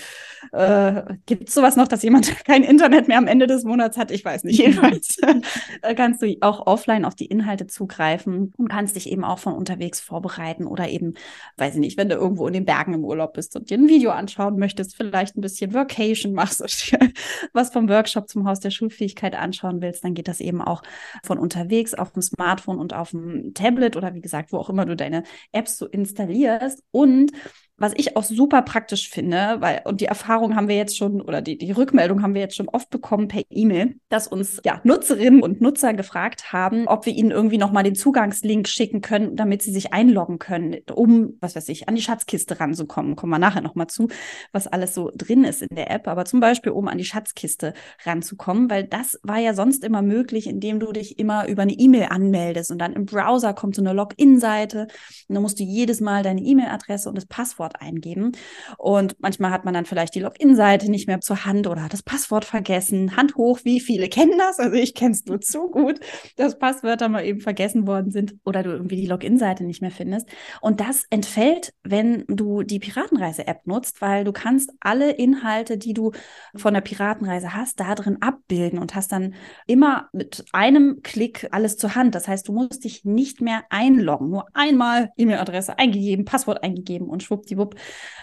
äh, 0.53 1.03
gibt 1.27 1.49
es 1.49 1.55
sowas 1.55 1.77
noch, 1.77 1.89
dass 1.89 2.03
jemand 2.03 2.33
kein 2.45 2.63
Internet 2.63 3.09
mehr 3.09 3.19
am 3.19 3.27
Ende 3.27 3.47
des 3.47 3.65
Monats 3.65 3.97
hat? 3.97 4.11
Ich 4.11 4.25
weiß 4.25 4.45
nicht. 4.45 4.59
Jedenfalls 4.65 5.19
äh, 5.83 5.95
kannst 5.95 6.23
du 6.23 6.37
auch 6.41 6.67
offline 6.67 7.05
auf 7.05 7.15
die 7.15 7.27
Inhalte 7.27 7.67
zugreifen 7.67 8.53
und 8.57 8.69
kannst 8.69 8.97
dich 8.97 9.11
eben 9.11 9.25
auch 9.25 9.39
von 9.39 9.55
unterwegs 9.55 10.01
vorbereiten 10.01 10.67
oder 10.67 10.89
eben, 10.89 11.15
weiß 11.57 11.75
ich 11.75 11.81
nicht, 11.81 11.97
wenn 11.97 12.09
du 12.09 12.15
irgendwo 12.15 12.47
in 12.47 12.53
den 12.53 12.65
Bergen 12.65 12.95
im 12.95 13.05
Urlaub 13.05 13.35
bist 13.35 13.57
und 13.57 13.71
dir 13.71 13.79
ein 13.79 13.89
Video 13.89 14.11
anschauen 14.11 14.59
möchtest, 14.59 14.97
vielleicht 14.97 15.37
ein 15.37 15.41
bisschen 15.41 15.75
Workation 15.75 16.33
machst, 16.33 16.63
was 17.53 17.71
vom 17.71 17.89
Workshop 17.89 18.29
zum 18.29 18.47
Haus 18.49 18.61
der 18.61 18.71
Schulfähigkeit 18.71 19.35
anschauen 19.35 19.81
willst, 19.81 20.05
dann 20.05 20.15
geht 20.15 20.29
das 20.29 20.41
eben 20.41 20.63
auch 20.63 20.83
von 21.23 21.39
unterwegs 21.39 21.95
auf 21.95 22.13
dem 22.13 22.23
Smartphone 22.23 22.79
und 22.79 22.95
auf 22.95 23.11
dem 23.11 23.55
Tablet 23.55 23.97
oder 23.97 24.15
wie 24.15 24.21
gesagt, 24.21 24.44
gesagt, 24.45 24.53
wo 24.53 24.59
auch 24.59 24.71
immer 24.71 24.87
du 24.87 24.97
deine 24.97 25.25
Apps 25.53 25.79
so 25.79 25.87
installierst. 25.87 26.83
Und 26.91 27.33
was 27.77 27.93
ich 27.97 28.17
auch 28.17 28.23
super 28.23 28.63
praktisch 28.63 29.09
finde, 29.09 29.57
weil, 29.59 29.83
und 29.85 30.01
die 30.01 30.05
Erfahrung 30.05 30.55
haben 30.55 30.69
wir 30.69 30.77
jetzt 30.77 30.97
schon, 30.97 31.21
oder 31.21 31.43
die, 31.43 31.59
die 31.59 31.73
Rückmeldung 31.73 32.23
haben 32.23 32.35
wir 32.35 32.41
jetzt 32.41 32.55
schon 32.55 32.69
oft 32.69 32.89
bekommen 32.91 33.27
per 33.27 33.43
E-Mail, 33.51 33.97
dass 34.09 34.29
uns 34.29 34.61
ja 34.65 34.81
Nutzerinnen 34.85 35.43
und 35.43 35.61
Nutzer 35.61 35.93
gefragt 35.93 36.53
haben, 36.53 36.87
ob 36.87 37.05
wir 37.05 37.13
ihnen 37.13 37.33
irgendwie 37.33 37.59
nochmal 37.59 37.83
den 37.83 37.97
Zugangslink 37.97 38.69
schicken 38.69 39.01
können, 39.01 39.35
damit 39.35 39.63
sie 39.63 39.73
sich 39.73 39.93
einloggen 39.93 40.39
können, 40.39 40.77
um, 40.95 41.37
was 41.41 41.57
weiß 41.57 41.69
ich, 41.69 41.89
an 41.89 41.97
die 41.97 42.03
Schatzkiste 42.03 42.61
ranzukommen. 42.61 43.17
Kommen 43.17 43.33
wir 43.33 43.39
nachher 43.41 43.61
nochmal 43.61 43.89
zu, 43.89 44.09
was 44.53 44.69
alles 44.69 44.95
so 44.95 45.11
drin 45.13 45.43
ist 45.43 45.63
in 45.63 45.75
der 45.75 45.91
App, 45.91 46.07
aber 46.07 46.25
zum 46.27 46.39
Beispiel, 46.39 46.71
um 46.71 46.87
an 46.87 46.99
die 46.99 47.05
Schatzkiste 47.05 47.75
ranzukommen, 48.05 48.71
weil 48.71 48.85
das 48.85 49.19
war 49.25 49.39
ja 49.39 49.53
sonst 49.53 49.83
immer 49.83 50.03
möglich, 50.03 50.47
indem 50.47 50.79
du 50.79 50.93
dich 50.93 51.19
immer 51.19 51.49
über 51.49 51.63
eine 51.63 51.73
E-Mail 51.73 52.07
anmeldest 52.11 52.71
und 52.71 52.79
dann 52.79 52.93
im 52.93 53.07
Browser 53.07 53.53
kommt 53.53 53.75
so 53.75 53.83
eine 53.83 53.93
Login-Seite 53.93 54.87
und 55.29 55.35
dann 55.35 55.43
musst 55.43 55.59
du 55.59 55.65
jedes 55.65 56.01
Mal 56.01 56.23
deine 56.23 56.41
E-Mail-Adresse 56.41 57.09
und 57.09 57.17
das 57.17 57.27
Passwort 57.27 57.64
Passwort 57.65 57.81
eingeben. 57.81 58.33
Und 58.79 59.17
manchmal 59.19 59.51
hat 59.51 59.65
man 59.65 59.75
dann 59.75 59.87
vielleicht 59.87 60.15
die 60.15 60.21
Login-Seite 60.21 60.91
nicht 60.91 61.07
mehr 61.07 61.21
zur 61.21 61.45
Hand 61.45 61.67
oder 61.67 61.85
hat 61.85 61.93
das 61.93 62.03
Passwort 62.03 62.45
vergessen. 62.45 63.17
Hand 63.17 63.37
hoch, 63.37 63.61
wie 63.65 63.81
viele 63.81 64.09
kennen 64.09 64.39
das? 64.39 64.59
Also 64.59 64.77
ich 64.77 64.95
kenne 64.95 65.13
es 65.13 65.25
nur 65.25 65.41
zu 65.41 65.71
gut, 65.71 66.01
dass 66.37 66.59
Passwörter 66.59 67.09
mal 67.09 67.25
eben 67.25 67.41
vergessen 67.41 67.87
worden 67.87 68.11
sind 68.11 68.35
oder 68.45 68.63
du 68.63 68.71
irgendwie 68.71 68.97
die 68.97 69.07
Login-Seite 69.07 69.65
nicht 69.65 69.81
mehr 69.81 69.91
findest. 69.91 70.29
Und 70.61 70.81
das 70.81 71.05
entfällt, 71.11 71.73
wenn 71.83 72.25
du 72.29 72.63
die 72.63 72.79
Piratenreise-App 72.79 73.67
nutzt, 73.67 74.01
weil 74.01 74.25
du 74.25 74.33
kannst 74.33 74.73
alle 74.81 75.13
Inhalte, 75.13 75.79
die 75.79 75.95
du 75.95 76.13
von 76.55 76.75
der 76.75 76.81
Piratenreise 76.81 77.55
hast, 77.55 77.81
da 77.81 77.95
drin 77.95 78.19
abbilden 78.21 78.79
und 78.79 78.95
hast 78.95 79.13
dann 79.13 79.35
immer 79.67 80.09
mit 80.13 80.45
einem 80.53 81.01
Klick 81.03 81.49
alles 81.51 81.77
zur 81.77 81.95
Hand. 81.95 82.15
Das 82.15 82.29
heißt, 82.29 82.49
du 82.49 82.53
musst 82.53 82.85
dich 82.85 83.05
nicht 83.05 83.41
mehr 83.41 83.65
einloggen. 83.71 84.31
Nur 84.31 84.47
einmal 84.55 85.11
E-Mail-Adresse 85.17 85.79
eingegeben, 85.79 86.25
Passwort 86.25 86.63
eingegeben 86.63 87.09
und 87.09 87.23
schwuppdiwupp 87.23 87.54
schwuppdiwupp 87.55 87.77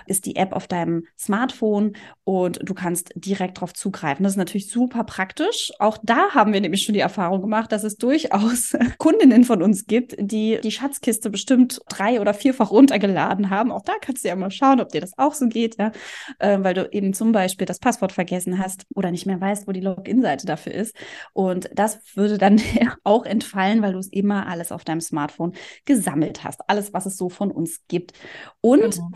ist 0.07 0.25
die 0.25 0.35
App 0.35 0.53
auf 0.53 0.67
deinem 0.67 1.05
Smartphone 1.17 1.93
und 2.23 2.59
du 2.63 2.73
kannst 2.73 3.11
direkt 3.15 3.57
darauf 3.57 3.73
zugreifen. 3.73 4.23
Das 4.23 4.33
ist 4.33 4.38
natürlich 4.38 4.69
super 4.69 5.03
praktisch. 5.03 5.71
Auch 5.79 5.97
da 6.03 6.31
haben 6.31 6.53
wir 6.53 6.61
nämlich 6.61 6.83
schon 6.83 6.93
die 6.93 7.00
Erfahrung 7.00 7.41
gemacht, 7.41 7.71
dass 7.71 7.83
es 7.83 7.97
durchaus 7.97 8.75
Kundinnen 8.97 9.43
von 9.43 9.61
uns 9.61 9.85
gibt, 9.85 10.15
die 10.19 10.59
die 10.63 10.71
Schatzkiste 10.71 11.29
bestimmt 11.29 11.81
drei 11.88 12.19
oder 12.19 12.33
vierfach 12.33 12.71
runtergeladen 12.71 13.50
haben. 13.50 13.71
Auch 13.71 13.83
da 13.83 13.93
kannst 14.01 14.23
du 14.23 14.29
ja 14.29 14.35
mal 14.35 14.51
schauen, 14.51 14.81
ob 14.81 14.89
dir 14.89 15.01
das 15.01 15.17
auch 15.17 15.33
so 15.33 15.47
geht, 15.47 15.77
ja, 15.77 15.91
äh, 16.39 16.57
weil 16.61 16.73
du 16.73 16.89
eben 16.91 17.13
zum 17.13 17.31
Beispiel 17.31 17.65
das 17.65 17.79
Passwort 17.79 18.11
vergessen 18.11 18.59
hast 18.59 18.85
oder 18.95 19.11
nicht 19.11 19.25
mehr 19.25 19.39
weißt, 19.39 19.67
wo 19.67 19.71
die 19.71 19.81
Login-Seite 19.81 20.45
dafür 20.45 20.73
ist. 20.73 20.95
Und 21.33 21.69
das 21.73 22.00
würde 22.15 22.38
dann 22.38 22.59
auch 23.03 23.25
entfallen, 23.25 23.81
weil 23.81 23.93
du 23.93 24.00
es 24.00 24.07
immer 24.07 24.47
alles 24.47 24.71
auf 24.71 24.83
deinem 24.83 25.01
Smartphone 25.01 25.53
gesammelt 25.85 26.43
hast. 26.43 26.61
Alles, 26.67 26.93
was 26.93 27.05
es 27.05 27.17
so 27.17 27.29
von 27.29 27.51
uns 27.51 27.81
gibt. 27.88 28.13
Und 28.61 28.81
genau. 28.81 29.09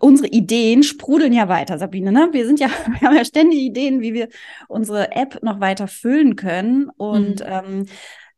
Unsere 0.00 0.28
Ideen 0.28 0.82
sprudeln 0.82 1.32
ja 1.32 1.48
weiter, 1.48 1.78
Sabine. 1.78 2.12
Ne? 2.12 2.28
Wir 2.32 2.46
sind 2.46 2.60
ja, 2.60 2.68
wir 2.98 3.08
haben 3.08 3.16
ja 3.16 3.24
ständig 3.24 3.60
Ideen, 3.60 4.00
wie 4.00 4.14
wir 4.14 4.28
unsere 4.68 5.12
App 5.12 5.42
noch 5.42 5.60
weiter 5.60 5.88
füllen 5.88 6.36
können. 6.36 6.90
Und 6.96 7.40
mhm. 7.40 7.46
ähm, 7.46 7.86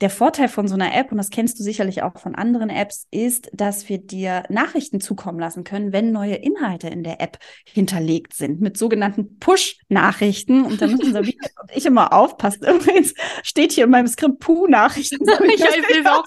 der 0.02 0.10
Vorteil 0.10 0.48
von 0.48 0.68
so 0.68 0.74
einer 0.74 0.94
App, 0.94 1.10
und 1.10 1.16
das 1.16 1.30
kennst 1.30 1.58
du 1.58 1.62
sicherlich 1.62 2.02
auch 2.02 2.18
von 2.18 2.34
anderen 2.34 2.68
Apps, 2.68 3.06
ist, 3.10 3.48
dass 3.54 3.88
wir 3.88 3.96
dir 3.96 4.42
Nachrichten 4.50 5.00
zukommen 5.00 5.38
lassen 5.38 5.64
können, 5.64 5.92
wenn 5.92 6.12
neue 6.12 6.34
Inhalte 6.34 6.88
in 6.88 7.02
der 7.02 7.20
App 7.22 7.38
hinterlegt 7.64 8.34
sind, 8.34 8.60
mit 8.60 8.76
sogenannten 8.76 9.38
Push-Nachrichten. 9.38 10.64
Und 10.64 10.82
da 10.82 10.86
müssen 10.86 11.12
Sabine 11.14 11.38
und 11.62 11.70
ich 11.74 11.86
immer 11.86 12.12
aufpassen. 12.12 12.62
Übrigens 12.68 13.14
steht 13.42 13.72
hier 13.72 13.84
in 13.84 13.90
meinem 13.90 14.06
Skript 14.06 14.38
Puh-Nachrichten. 14.40 15.26
ich 15.54 15.60
es 15.62 16.06
auch 16.06 16.24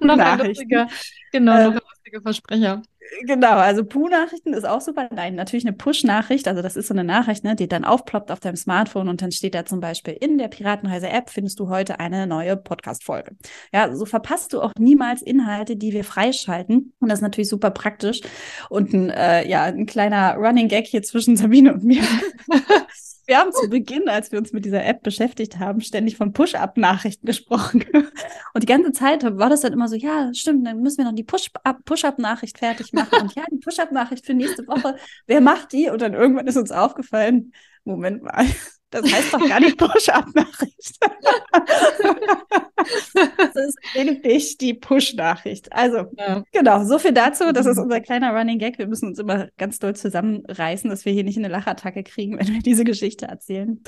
noch 0.00 0.18
ein 0.18 0.38
lustiger, 0.38 0.88
genau, 1.32 1.70
ähm, 1.72 1.80
lustiger 2.08 2.22
Versprecher. 2.22 2.82
Genau, 3.26 3.52
also 3.52 3.84
Push-Nachrichten 3.84 4.52
ist 4.52 4.66
auch 4.68 4.82
super. 4.82 5.08
Nein, 5.14 5.34
natürlich 5.34 5.66
eine 5.66 5.74
Push-Nachricht. 5.74 6.46
Also 6.46 6.60
das 6.60 6.76
ist 6.76 6.88
so 6.88 6.94
eine 6.94 7.04
Nachricht, 7.04 7.42
ne, 7.42 7.56
die 7.56 7.66
dann 7.66 7.84
aufploppt 7.84 8.30
auf 8.30 8.40
deinem 8.40 8.56
Smartphone 8.56 9.08
und 9.08 9.22
dann 9.22 9.32
steht 9.32 9.54
da 9.54 9.64
zum 9.64 9.80
Beispiel 9.80 10.14
in 10.14 10.36
der 10.36 10.48
Piratenreise-App 10.48 11.30
findest 11.30 11.58
du 11.58 11.68
heute 11.70 12.00
eine 12.00 12.26
neue 12.26 12.56
Podcast-Folge. 12.56 13.36
Ja, 13.72 13.94
so 13.94 14.04
verpasst 14.04 14.52
du 14.52 14.60
auch 14.60 14.72
niemals 14.78 15.22
Inhalte, 15.22 15.76
die 15.76 15.92
wir 15.92 16.04
freischalten. 16.04 16.92
Und 16.98 17.08
das 17.08 17.20
ist 17.20 17.22
natürlich 17.22 17.48
super 17.48 17.70
praktisch. 17.70 18.20
Und 18.68 18.92
ein, 18.92 19.08
äh, 19.10 19.48
ja, 19.48 19.64
ein 19.64 19.86
kleiner 19.86 20.34
Running 20.34 20.68
Gag 20.68 20.86
hier 20.86 21.02
zwischen 21.02 21.36
Sabine 21.36 21.72
und 21.72 21.84
mir. 21.84 22.02
Wir 23.28 23.38
haben 23.38 23.52
zu 23.52 23.68
Beginn, 23.68 24.08
als 24.08 24.32
wir 24.32 24.38
uns 24.38 24.54
mit 24.54 24.64
dieser 24.64 24.86
App 24.86 25.02
beschäftigt 25.02 25.58
haben, 25.58 25.82
ständig 25.82 26.16
von 26.16 26.32
Push-Up-Nachrichten 26.32 27.26
gesprochen. 27.26 27.84
Und 28.54 28.62
die 28.62 28.66
ganze 28.66 28.90
Zeit 28.92 29.22
war 29.22 29.50
das 29.50 29.60
dann 29.60 29.74
immer 29.74 29.86
so, 29.86 29.96
ja, 29.96 30.32
stimmt, 30.32 30.66
dann 30.66 30.80
müssen 30.80 30.96
wir 30.96 31.04
noch 31.04 31.14
die 31.14 31.24
Push-Up-Nachricht 31.24 32.56
fertig 32.56 32.94
machen. 32.94 33.20
Und 33.20 33.34
ja, 33.34 33.44
die 33.52 33.58
Push-Up-Nachricht 33.58 34.24
für 34.24 34.32
nächste 34.32 34.66
Woche, 34.66 34.96
wer 35.26 35.42
macht 35.42 35.72
die? 35.72 35.90
Und 35.90 36.00
dann 36.00 36.14
irgendwann 36.14 36.46
ist 36.46 36.56
uns 36.56 36.70
aufgefallen, 36.70 37.52
Moment 37.84 38.22
mal, 38.22 38.46
das 38.88 39.04
heißt 39.12 39.34
doch 39.34 39.46
gar 39.46 39.60
nicht 39.60 39.76
Push-Up-Nachricht. 39.76 40.98
das 43.14 43.56
ist 43.56 43.78
lediglich 43.94 44.58
die 44.58 44.74
Push-Nachricht. 44.74 45.72
Also, 45.72 46.04
ja. 46.16 46.42
genau, 46.52 46.84
so 46.84 46.98
viel 46.98 47.12
dazu. 47.12 47.52
Das 47.52 47.66
ist 47.66 47.78
unser 47.78 48.00
kleiner 48.00 48.34
Running 48.36 48.58
Gag. 48.58 48.78
Wir 48.78 48.86
müssen 48.86 49.08
uns 49.08 49.18
immer 49.18 49.48
ganz 49.58 49.78
doll 49.78 49.94
zusammenreißen, 49.94 50.88
dass 50.90 51.04
wir 51.04 51.12
hier 51.12 51.24
nicht 51.24 51.38
eine 51.38 51.48
Lachattacke 51.48 52.02
kriegen, 52.02 52.38
wenn 52.38 52.48
wir 52.48 52.60
diese 52.60 52.84
Geschichte 52.84 53.26
erzählen. 53.26 53.80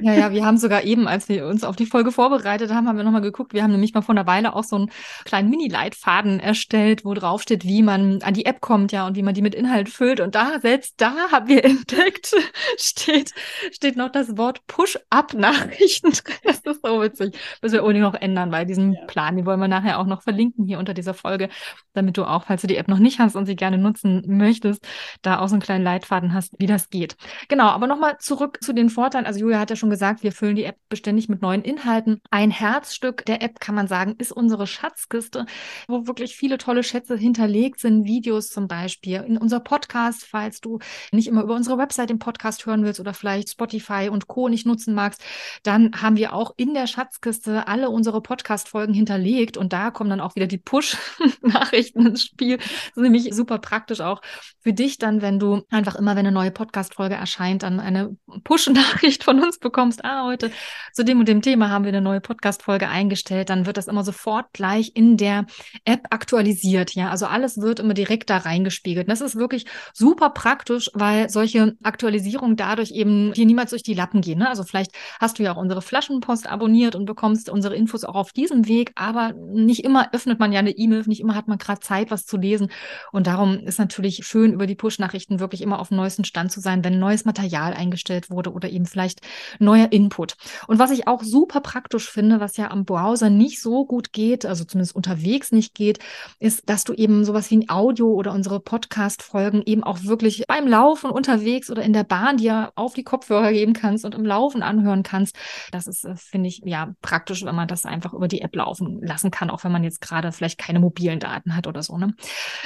ja, 0.00 0.14
ja, 0.14 0.32
wir 0.32 0.44
haben 0.46 0.58
sogar 0.58 0.84
eben, 0.84 1.08
als 1.08 1.28
wir 1.28 1.46
uns 1.46 1.64
auf 1.64 1.76
die 1.76 1.86
Folge 1.86 2.12
vorbereitet 2.12 2.72
haben, 2.72 2.88
haben 2.88 2.96
wir 2.96 3.04
nochmal 3.04 3.20
geguckt. 3.20 3.52
Wir 3.54 3.62
haben 3.62 3.72
nämlich 3.72 3.94
mal 3.94 4.02
vor 4.02 4.14
einer 4.14 4.26
Weile 4.26 4.54
auch 4.54 4.64
so 4.64 4.76
einen 4.76 4.90
kleinen 5.24 5.50
Mini-Leitfaden 5.50 6.40
erstellt, 6.40 7.04
wo 7.04 7.14
drauf 7.14 7.42
steht, 7.42 7.64
wie 7.64 7.82
man 7.82 8.22
an 8.22 8.34
die 8.34 8.46
App 8.46 8.60
kommt, 8.60 8.92
ja, 8.92 9.06
und 9.06 9.16
wie 9.16 9.22
man 9.22 9.34
die 9.34 9.42
mit 9.42 9.54
Inhalt 9.54 9.88
füllt. 9.88 10.20
Und 10.20 10.34
da, 10.34 10.60
selbst 10.60 10.94
da 10.98 11.30
haben 11.30 11.48
wir 11.48 11.64
entdeckt, 11.64 12.34
steht, 12.76 13.32
steht 13.72 13.96
noch 13.96 14.10
das 14.10 14.36
Wort 14.36 14.66
Push-Up-Nachrichten 14.66 16.12
drin. 16.12 16.34
Das 16.44 16.58
ist 16.58 16.80
so 16.82 17.02
witzig. 17.02 17.36
Müssen 17.62 17.74
wir 17.74 17.82
unbedingt 17.82 18.04
noch 18.04 18.14
ändern, 18.14 18.27
weil 18.36 18.66
diesen 18.66 18.94
ja. 18.94 19.04
Plan, 19.06 19.36
den 19.36 19.46
wollen 19.46 19.60
wir 19.60 19.68
nachher 19.68 19.98
auch 19.98 20.06
noch 20.06 20.22
verlinken 20.22 20.64
hier 20.64 20.78
unter 20.78 20.94
dieser 20.94 21.14
Folge, 21.14 21.48
damit 21.94 22.16
du 22.16 22.24
auch, 22.24 22.44
falls 22.44 22.62
du 22.62 22.66
die 22.66 22.76
App 22.76 22.88
noch 22.88 22.98
nicht 22.98 23.18
hast 23.18 23.36
und 23.36 23.46
sie 23.46 23.56
gerne 23.56 23.78
nutzen 23.78 24.24
möchtest, 24.26 24.86
da 25.22 25.40
auch 25.40 25.48
so 25.48 25.54
einen 25.54 25.62
kleinen 25.62 25.84
Leitfaden 25.84 26.34
hast, 26.34 26.54
wie 26.58 26.66
das 26.66 26.90
geht. 26.90 27.16
Genau, 27.48 27.68
aber 27.68 27.86
nochmal 27.86 28.18
zurück 28.18 28.58
zu 28.62 28.72
den 28.72 28.90
Vorteilen. 28.90 29.26
Also 29.26 29.40
Julia 29.40 29.58
hat 29.58 29.70
ja 29.70 29.76
schon 29.76 29.90
gesagt, 29.90 30.22
wir 30.22 30.32
füllen 30.32 30.56
die 30.56 30.64
App 30.64 30.76
beständig 30.88 31.28
mit 31.28 31.42
neuen 31.42 31.62
Inhalten. 31.62 32.20
Ein 32.30 32.50
Herzstück 32.50 33.24
der 33.26 33.42
App, 33.42 33.60
kann 33.60 33.74
man 33.74 33.88
sagen, 33.88 34.14
ist 34.18 34.32
unsere 34.32 34.66
Schatzkiste, 34.66 35.46
wo 35.86 36.06
wirklich 36.06 36.36
viele 36.36 36.58
tolle 36.58 36.82
Schätze 36.82 37.16
hinterlegt 37.16 37.80
sind, 37.80 38.04
Videos 38.04 38.50
zum 38.50 38.68
Beispiel, 38.68 39.24
in 39.26 39.38
unser 39.38 39.60
Podcast, 39.60 40.24
falls 40.24 40.60
du 40.60 40.78
nicht 41.12 41.28
immer 41.28 41.42
über 41.42 41.54
unsere 41.54 41.78
Website 41.78 42.10
den 42.10 42.18
Podcast 42.18 42.66
hören 42.66 42.84
willst 42.84 43.00
oder 43.00 43.14
vielleicht 43.14 43.50
Spotify 43.50 44.08
und 44.10 44.28
Co. 44.28 44.48
nicht 44.48 44.66
nutzen 44.66 44.94
magst, 44.94 45.22
dann 45.62 45.90
haben 46.00 46.16
wir 46.16 46.32
auch 46.32 46.52
in 46.56 46.74
der 46.74 46.86
Schatzkiste 46.86 47.66
alle 47.66 47.90
unsere 47.90 48.17
Podcast-Folgen 48.20 48.94
hinterlegt 48.94 49.56
und 49.56 49.72
da 49.72 49.90
kommen 49.90 50.10
dann 50.10 50.20
auch 50.20 50.34
wieder 50.34 50.46
die 50.46 50.58
Push-Nachrichten 50.58 52.06
ins 52.06 52.24
Spiel. 52.24 52.58
Das 52.58 52.66
ist 52.66 53.02
nämlich 53.02 53.34
super 53.34 53.58
praktisch 53.58 54.00
auch 54.00 54.20
für 54.60 54.72
dich 54.72 54.98
dann, 54.98 55.22
wenn 55.22 55.38
du 55.38 55.62
einfach 55.70 55.94
immer, 55.94 56.12
wenn 56.12 56.26
eine 56.26 56.32
neue 56.32 56.50
Podcast-Folge 56.50 57.14
erscheint, 57.14 57.62
dann 57.62 57.80
eine 57.80 58.16
Push-Nachricht 58.44 59.24
von 59.24 59.42
uns 59.42 59.58
bekommst. 59.58 60.04
Ah, 60.04 60.24
heute 60.24 60.50
zu 60.92 61.04
dem 61.04 61.20
und 61.20 61.28
dem 61.28 61.42
Thema 61.42 61.70
haben 61.70 61.84
wir 61.84 61.88
eine 61.88 62.00
neue 62.00 62.20
Podcast-Folge 62.20 62.88
eingestellt. 62.88 63.50
Dann 63.50 63.66
wird 63.66 63.76
das 63.76 63.88
immer 63.88 64.04
sofort 64.04 64.52
gleich 64.52 64.92
in 64.94 65.16
der 65.16 65.46
App 65.84 66.06
aktualisiert. 66.10 66.94
Ja, 66.94 67.10
also 67.10 67.26
alles 67.26 67.60
wird 67.60 67.80
immer 67.80 67.94
direkt 67.94 68.30
da 68.30 68.38
reingespiegelt. 68.38 69.06
Und 69.06 69.10
das 69.10 69.20
ist 69.20 69.36
wirklich 69.36 69.66
super 69.94 70.30
praktisch, 70.30 70.90
weil 70.94 71.30
solche 71.30 71.76
Aktualisierungen 71.82 72.56
dadurch 72.56 72.90
eben 72.90 73.32
dir 73.32 73.46
niemals 73.46 73.70
durch 73.70 73.82
die 73.82 73.94
Lappen 73.94 74.20
gehen. 74.20 74.38
Ne? 74.38 74.48
Also 74.48 74.64
vielleicht 74.64 74.92
hast 75.20 75.38
du 75.38 75.42
ja 75.42 75.52
auch 75.52 75.56
unsere 75.56 75.82
Flaschenpost 75.82 76.46
abonniert 76.46 76.94
und 76.94 77.06
bekommst 77.06 77.48
unsere 77.50 77.74
Infos 77.74 78.04
auch 78.08 78.14
auf 78.14 78.32
diesem 78.32 78.66
Weg, 78.66 78.92
aber 78.94 79.32
nicht 79.32 79.84
immer 79.84 80.12
öffnet 80.12 80.38
man 80.38 80.52
ja 80.52 80.60
eine 80.60 80.70
E-Mail, 80.70 81.04
nicht 81.06 81.20
immer 81.20 81.34
hat 81.34 81.48
man 81.48 81.58
gerade 81.58 81.80
Zeit, 81.80 82.10
was 82.10 82.26
zu 82.26 82.36
lesen. 82.36 82.70
Und 83.12 83.26
darum 83.26 83.58
ist 83.58 83.78
natürlich 83.78 84.26
schön, 84.26 84.52
über 84.52 84.66
die 84.66 84.74
Push-Nachrichten 84.74 85.40
wirklich 85.40 85.62
immer 85.62 85.78
auf 85.78 85.88
dem 85.88 85.96
neuesten 85.96 86.24
Stand 86.24 86.50
zu 86.50 86.60
sein, 86.60 86.84
wenn 86.84 86.98
neues 86.98 87.24
Material 87.24 87.74
eingestellt 87.74 88.30
wurde 88.30 88.52
oder 88.52 88.68
eben 88.70 88.86
vielleicht 88.86 89.20
neuer 89.58 89.92
Input. 89.92 90.36
Und 90.66 90.78
was 90.78 90.90
ich 90.90 91.06
auch 91.06 91.22
super 91.22 91.60
praktisch 91.60 92.10
finde, 92.10 92.40
was 92.40 92.56
ja 92.56 92.70
am 92.70 92.84
Browser 92.84 93.30
nicht 93.30 93.60
so 93.60 93.84
gut 93.84 94.12
geht, 94.12 94.46
also 94.46 94.64
zumindest 94.64 94.96
unterwegs 94.96 95.52
nicht 95.52 95.74
geht, 95.74 95.98
ist, 96.38 96.68
dass 96.68 96.84
du 96.84 96.94
eben 96.94 97.24
sowas 97.24 97.50
wie 97.50 97.58
ein 97.58 97.68
Audio 97.70 98.12
oder 98.12 98.32
unsere 98.32 98.60
Podcast-Folgen 98.60 99.62
eben 99.66 99.84
auch 99.84 100.04
wirklich 100.04 100.44
beim 100.48 100.66
Laufen 100.66 101.10
unterwegs 101.10 101.70
oder 101.70 101.82
in 101.82 101.92
der 101.92 102.04
Bahn 102.04 102.38
dir 102.38 102.72
auf 102.74 102.94
die 102.94 103.04
Kopfhörer 103.04 103.52
geben 103.52 103.72
kannst 103.72 104.04
und 104.04 104.14
im 104.14 104.24
Laufen 104.24 104.62
anhören 104.62 105.02
kannst. 105.02 105.36
Das 105.72 105.86
ist, 105.86 106.04
äh, 106.04 106.16
finde 106.16 106.48
ich, 106.48 106.62
ja 106.64 106.94
praktisch, 107.02 107.44
wenn 107.44 107.54
man 107.54 107.68
das 107.68 107.84
einfach 107.84 107.97
über 108.04 108.28
die 108.28 108.40
App 108.40 108.54
laufen 108.56 109.00
lassen 109.02 109.30
kann, 109.30 109.50
auch 109.50 109.64
wenn 109.64 109.72
man 109.72 109.84
jetzt 109.84 110.00
gerade 110.00 110.32
vielleicht 110.32 110.58
keine 110.58 110.80
mobilen 110.80 111.20
Daten 111.20 111.54
hat 111.56 111.66
oder 111.66 111.82
so. 111.82 111.96
Ne? 111.98 112.14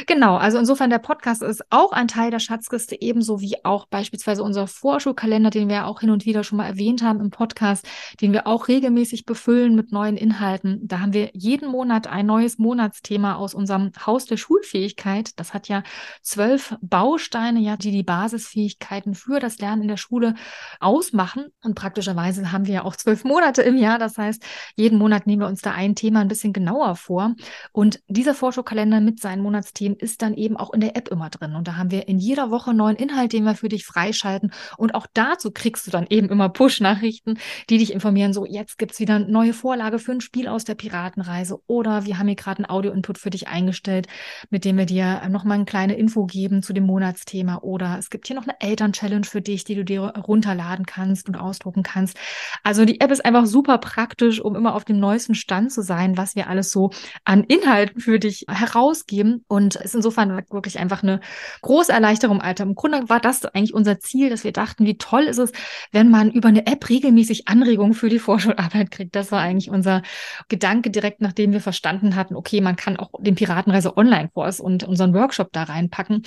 Genau, 0.07 0.37
also 0.37 0.59
insofern 0.59 0.91
der 0.91 0.99
Podcast 0.99 1.43
ist 1.43 1.65
auch 1.71 1.93
ein 1.93 2.09
Teil 2.09 2.31
der 2.31 2.39
Schatzkiste, 2.39 2.97
ebenso 3.01 3.41
wie 3.41 3.65
auch 3.65 3.87
beispielsweise 3.87 4.43
unser 4.43 4.67
Vorschulkalender, 4.67 5.51
den 5.51 5.69
wir 5.69 5.87
auch 5.87 6.01
hin 6.01 6.11
und 6.11 6.25
wieder 6.25 6.45
schon 6.45 6.59
mal 6.59 6.67
erwähnt 6.67 7.03
haben 7.03 7.21
im 7.21 7.31
Podcast, 7.31 7.87
den 8.21 8.33
wir 8.33 8.47
auch 8.47 8.69
regelmäßig 8.69 9.27
befüllen 9.27 9.75
mit 9.75 9.93
neuen 9.93 10.17
Inhalten. 10.17 10.81
Da 10.87 11.01
haben 11.01 11.13
wir 11.13 11.31
jeden 11.33 11.69
Monat 11.71 12.07
ein 12.07 12.27
neues 12.27 12.59
Monatsthema 12.59 13.35
aus 13.37 13.55
unserem 13.55 13.93
Haus 14.07 14.27
der 14.27 14.37
Schulfähigkeit. 14.37 15.39
Das 15.39 15.55
hat 15.55 15.69
ja 15.69 15.83
zwölf 16.23 16.77
Bausteine, 16.81 17.61
ja, 17.61 17.77
die 17.77 17.91
die 17.91 18.03
Basisfähigkeiten 18.03 19.15
für 19.15 19.41
das 19.41 19.59
Lernen 19.59 19.83
in 19.83 19.89
der 19.89 19.97
Schule 19.97 20.35
ausmachen. 20.81 21.47
Und 21.63 21.75
praktischerweise 21.75 22.53
haben 22.53 22.67
wir 22.67 22.75
ja 22.75 22.85
auch 22.85 22.97
zwölf 22.97 23.25
Monate 23.25 23.63
im 23.63 23.77
Jahr. 23.77 23.99
Das 23.99 24.19
heißt, 24.19 24.43
jeden 24.77 24.99
Monat 24.99 25.22
nehmen 25.27 25.43
wir 25.43 25.49
uns 25.49 25.63
da 25.63 25.73
ein 25.73 25.95
Thema 25.95 26.21
ein 26.21 26.29
bisschen 26.29 26.53
genauer 26.53 26.97
vor. 26.97 27.35
Und 27.73 28.01
dieser 28.09 28.35
Vorschaukalender 28.35 29.01
mit 29.01 29.21
seinen 29.21 29.43
Monatsthemen 29.43 29.99
ist 29.99 30.23
dann 30.23 30.35
eben 30.35 30.57
auch 30.57 30.73
in 30.73 30.81
der 30.81 30.97
App 30.97 31.09
immer 31.09 31.31
drin. 31.31 31.55
Und 31.55 31.69
da 31.69 31.77
haben 31.77 31.91
wir 31.91 32.09
in 32.09 32.19
jeder 32.19 32.51
Woche 32.51 32.75
neuen 32.75 32.97
Inhalt, 32.97 33.33
den 33.33 33.45
wir 33.45 33.55
für 33.55 33.69
dich 33.69 33.85
freischalten. 33.85 34.53
Und 34.77 34.95
auch 34.95 35.07
dazu 35.15 35.51
kriegst 35.51 35.87
du 35.87 35.91
dann 35.91 36.07
eben 36.09 36.29
immer 36.29 36.49
Push-Nachrichten, 36.49 37.39
die 37.71 37.79
dich 37.79 37.93
informieren, 37.93 38.33
so 38.33 38.45
jetzt 38.47 38.79
gibt 38.79 38.93
es 38.93 39.01
wieder 39.01 39.17
eine 39.17 39.31
neue 39.31 39.53
Vorlage 39.53 39.99
für 39.99 40.13
ein 40.13 40.21
Spiel 40.21 40.49
aus 40.49 40.65
der 40.65 40.75
Piratenreise. 40.75 41.61
Oder 41.67 42.05
wir 42.05 42.19
haben 42.19 42.27
hier 42.27 42.37
gerade 42.37 42.59
einen 42.59 42.71
Audio-Input 42.71 43.19
für 43.19 43.31
dich 43.31 43.49
eingestellt, 43.49 44.07
mit 44.51 44.65
dem 44.65 44.77
wir 44.77 44.87
dir 44.87 45.23
nochmal 45.29 45.57
eine 45.57 45.65
kleine 45.65 45.95
Info 45.95 46.27
geben 46.27 46.63
zu 46.63 46.73
dem 46.73 46.85
Monatsthema. 46.85 47.59
Oder 47.59 47.99
es 47.99 48.11
gibt 48.11 48.27
hier 48.27 48.37
noch 48.37 48.47
eine 48.47 48.61
Eltern-Challenge 48.61 49.25
für 49.25 49.41
dich, 49.41 49.65
die 49.65 49.75
du 49.75 49.85
dir 49.85 50.01
runterladen 50.03 50.87
kannst 50.87 51.29
und 51.29 51.37
ausdrucken 51.37 51.83
kannst. 51.83 52.17
Also 52.63 52.85
die 52.85 53.01
App 53.01 53.11
ist 53.11 53.25
einfach 53.25 53.47
super 53.47 53.79
praktisch, 53.79 54.41
um 54.41 54.57
immer 54.57 54.75
auf 54.75 54.85
dem 54.85 54.99
neuesten 55.13 55.35
Stand 55.35 55.73
zu 55.73 55.83
sein, 55.83 56.17
was 56.17 56.37
wir 56.37 56.49
alles 56.49 56.71
so 56.71 56.91
an 57.25 57.45
Inhalten 57.45 58.01
für 58.01 58.19
dich 58.19 58.45
herausgeben. 58.49 59.45
Und 59.49 59.77
ist 59.77 59.95
insofern 59.95 60.43
wirklich 60.51 60.79
einfach 60.79 61.03
eine 61.03 61.21
große 61.63 61.93
Erleichterung 61.93 62.37
im 62.37 62.43
Alter. 62.43 62.65
Im 62.65 62.75
Grunde 62.75 63.09
war 63.09 63.21
das 63.21 63.45
eigentlich 63.47 63.75
unser 63.75 63.99
Ziel, 63.99 64.29
dass 64.29 64.45
wir 64.45 64.53
dachten, 64.53 64.85
wie 64.85 64.99
toll 64.99 65.23
ist 65.23 65.39
es, 65.39 65.53
wenn 65.91 66.11
man 66.11 66.31
über 66.31 66.49
eine 66.49 66.67
App 66.67 66.83
App 66.83 66.89
regelmäßig 66.89 67.49
Anregungen 67.49 67.95
für 67.95 68.09
die 68.09 68.19
Vorschularbeit 68.19 68.91
kriegt. 68.91 69.15
Das 69.15 69.31
war 69.31 69.41
eigentlich 69.41 69.71
unser 69.71 70.03
Gedanke 70.49 70.91
direkt, 70.91 71.21
nachdem 71.21 71.53
wir 71.53 71.61
verstanden 71.61 72.17
hatten, 72.17 72.35
okay, 72.35 72.61
man 72.61 72.77
kann 72.77 72.97
auch 72.97 73.11
den 73.21 73.35
Piratenreise 73.35 73.97
Online-Kurs 73.97 74.61
und 74.61 74.85
unseren 74.85 75.15
Workshop 75.15 75.53
da 75.53 75.65
reinpacken, 75.65 76.23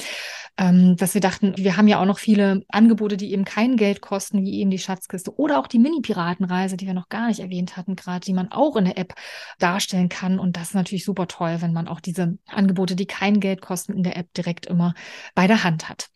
ähm, 0.57 0.95
dass 0.97 1.13
wir 1.13 1.21
dachten, 1.21 1.53
wir 1.57 1.77
haben 1.77 1.87
ja 1.87 1.99
auch 1.99 2.05
noch 2.05 2.19
viele 2.19 2.61
Angebote, 2.69 3.17
die 3.17 3.33
eben 3.33 3.43
kein 3.43 3.75
Geld 3.75 4.01
kosten, 4.01 4.43
wie 4.43 4.59
eben 4.59 4.69
die 4.69 4.79
Schatzkiste 4.79 5.37
oder 5.37 5.59
auch 5.59 5.67
die 5.67 5.79
Mini-Piratenreise, 5.79 6.77
die 6.77 6.87
wir 6.87 6.93
noch 6.93 7.09
gar 7.09 7.27
nicht 7.27 7.39
erwähnt 7.39 7.75
hatten, 7.75 7.95
gerade, 7.95 8.25
die 8.25 8.33
man 8.33 8.51
auch 8.51 8.74
in 8.75 8.85
der 8.85 8.97
App 8.97 9.13
darstellen 9.59 10.09
kann. 10.09 10.39
Und 10.39 10.57
das 10.57 10.69
ist 10.69 10.75
natürlich 10.75 11.05
super 11.05 11.27
toll, 11.27 11.57
wenn 11.61 11.73
man 11.73 11.87
auch 11.87 11.99
diese 11.99 12.37
Angebote, 12.47 12.95
die 12.95 13.07
kein 13.07 13.39
Geld 13.39 13.61
kosten, 13.61 13.93
in 13.93 14.03
der 14.03 14.17
App 14.17 14.33
direkt 14.33 14.65
immer 14.65 14.93
bei 15.33 15.47
der 15.47 15.63
Hand 15.63 15.89
hat. 15.89 16.09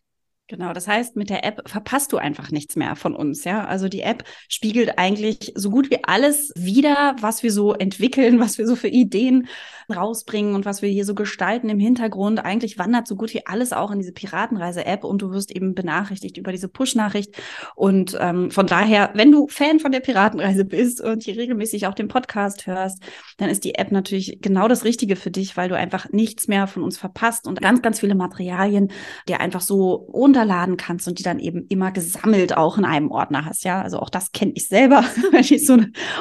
Genau, 0.50 0.74
das 0.74 0.88
heißt, 0.88 1.16
mit 1.16 1.30
der 1.30 1.46
App 1.46 1.70
verpasst 1.70 2.12
du 2.12 2.18
einfach 2.18 2.50
nichts 2.50 2.76
mehr 2.76 2.96
von 2.96 3.16
uns, 3.16 3.44
ja. 3.44 3.66
Also 3.68 3.88
die 3.88 4.02
App 4.02 4.24
spiegelt 4.48 4.98
eigentlich 4.98 5.52
so 5.54 5.70
gut 5.70 5.92
wie 5.92 6.04
alles 6.04 6.52
wieder, 6.56 7.16
was 7.22 7.44
wir 7.44 7.52
so 7.52 7.76
entwickeln, 7.76 8.40
was 8.40 8.58
wir 8.58 8.66
so 8.66 8.76
für 8.76 8.88
Ideen 8.88 9.48
rausbringen 9.96 10.56
und 10.56 10.66
was 10.66 10.82
wir 10.82 10.90
hier 10.90 11.06
so 11.06 11.16
gestalten 11.16 11.70
im 11.70 11.80
Hintergrund. 11.80 12.44
Eigentlich 12.44 12.78
wandert 12.78 13.08
so 13.08 13.16
gut 13.16 13.34
wie 13.34 13.46
alles 13.46 13.74
auch 13.74 13.92
in 13.92 14.00
diese 14.00 14.12
Piratenreise-App 14.12 15.04
und 15.04 15.22
du 15.22 15.32
wirst 15.32 15.56
eben 15.56 15.76
benachrichtigt 15.76 16.38
über 16.38 16.52
diese 16.52 16.68
Push-Nachricht. 16.68 17.36
Und 17.76 18.18
ähm, 18.20 18.52
von 18.52 18.68
daher, 18.68 19.12
wenn 19.14 19.32
du 19.32 19.48
Fan 19.48 19.80
von 19.80 19.92
der 19.92 20.00
Piratenreise 20.00 20.66
bist 20.66 21.02
und 21.02 21.24
hier 21.24 21.38
regelmäßig 21.38 21.88
auch 21.88 21.94
den 21.94 22.08
Podcast 22.08 22.68
hörst, 22.68 23.04
dann 23.38 23.50
ist 23.50 23.64
die 23.64 23.76
App 23.76 23.92
natürlich 23.92 24.40
genau 24.42 24.68
das 24.68 24.84
Richtige 24.84 25.16
für 25.16 25.32
dich, 25.32 25.58
weil 25.58 25.70
du 25.70 25.76
einfach 25.76 26.10
nichts 26.10 26.48
mehr 26.48 26.68
von 26.68 26.84
uns 26.84 26.98
verpasst 26.98 27.48
und 27.48 27.62
ganz, 27.62 27.82
ganz 27.82 28.00
viele 28.00 28.16
Materialien 28.16 28.92
dir 29.28 29.40
einfach 29.40 29.62
so 29.62 29.94
runterladen 30.40 30.78
kannst 30.78 31.08
und 31.08 31.20
die 31.20 31.24
dann 31.24 31.40
eben 31.40 31.66
immer 31.68 31.92
gesammelt 31.92 32.56
auch 32.56 32.78
in 32.78 32.86
einem 32.86 33.12
Ordner 33.12 33.46
hast. 33.46 33.64
Ja, 33.64 33.82
also 33.82 34.00
auch 34.00 34.10
das 34.10 34.32
kenne 34.32 34.54
ich 34.56 34.68
selber, 34.68 35.04
wenn 35.32 35.42
ich 35.42 35.66
so 35.66 35.78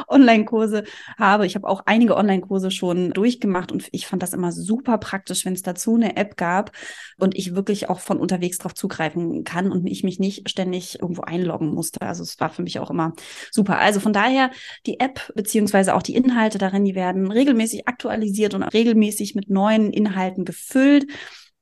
Online-Kurse 0.09 0.85
habe. 1.17 1.47
Ich 1.47 1.55
habe 1.55 1.69
auch 1.69 1.83
einige 1.87 2.17
Online-Kurse 2.17 2.71
schon 2.71 3.11
durchgemacht 3.11 3.49
gemacht 3.49 3.73
und 3.73 3.89
ich 3.93 4.07
fand 4.07 4.23
das 4.23 4.35
immer 4.35 4.53
super 4.53 4.99
praktisch, 4.99 5.45
wenn 5.45 5.55
es 5.55 5.63
dazu 5.63 5.95
eine 5.95 6.17
App 6.17 6.37
gab 6.37 6.73
und 7.19 7.37
ich 7.37 7.55
wirklich 7.55 7.89
auch 7.89 8.01
von 8.01 8.19
unterwegs 8.19 8.59
drauf 8.59 8.75
zugreifen 8.75 9.45
kann 9.45 9.73
und 9.73 9.87
ich 9.87 10.05
mich 10.05 10.19
nicht 10.19 10.51
ständig 10.51 11.01
irgendwo 11.01 11.23
einloggen 11.23 11.73
musste. 11.75 12.03
Also 12.03 12.23
es 12.23 12.39
war 12.41 12.51
für 12.51 12.63
mich 12.63 12.79
auch 12.79 12.91
immer 12.91 13.15
super. 13.51 13.79
Also 13.79 14.01
von 14.01 14.13
daher 14.13 14.51
die 14.87 15.01
App 15.01 15.33
beziehungsweise 15.35 15.95
auch 15.95 16.03
die 16.03 16.15
Inhalte 16.15 16.59
darin, 16.59 16.85
die 16.85 16.95
werden 16.95 17.31
regelmäßig 17.31 17.89
aktualisiert 17.89 18.55
und 18.55 18.63
regelmäßig 18.63 19.35
mit 19.35 19.49
neuen 19.49 19.93
Inhalten 19.93 20.45
gefüllt 20.45 21.07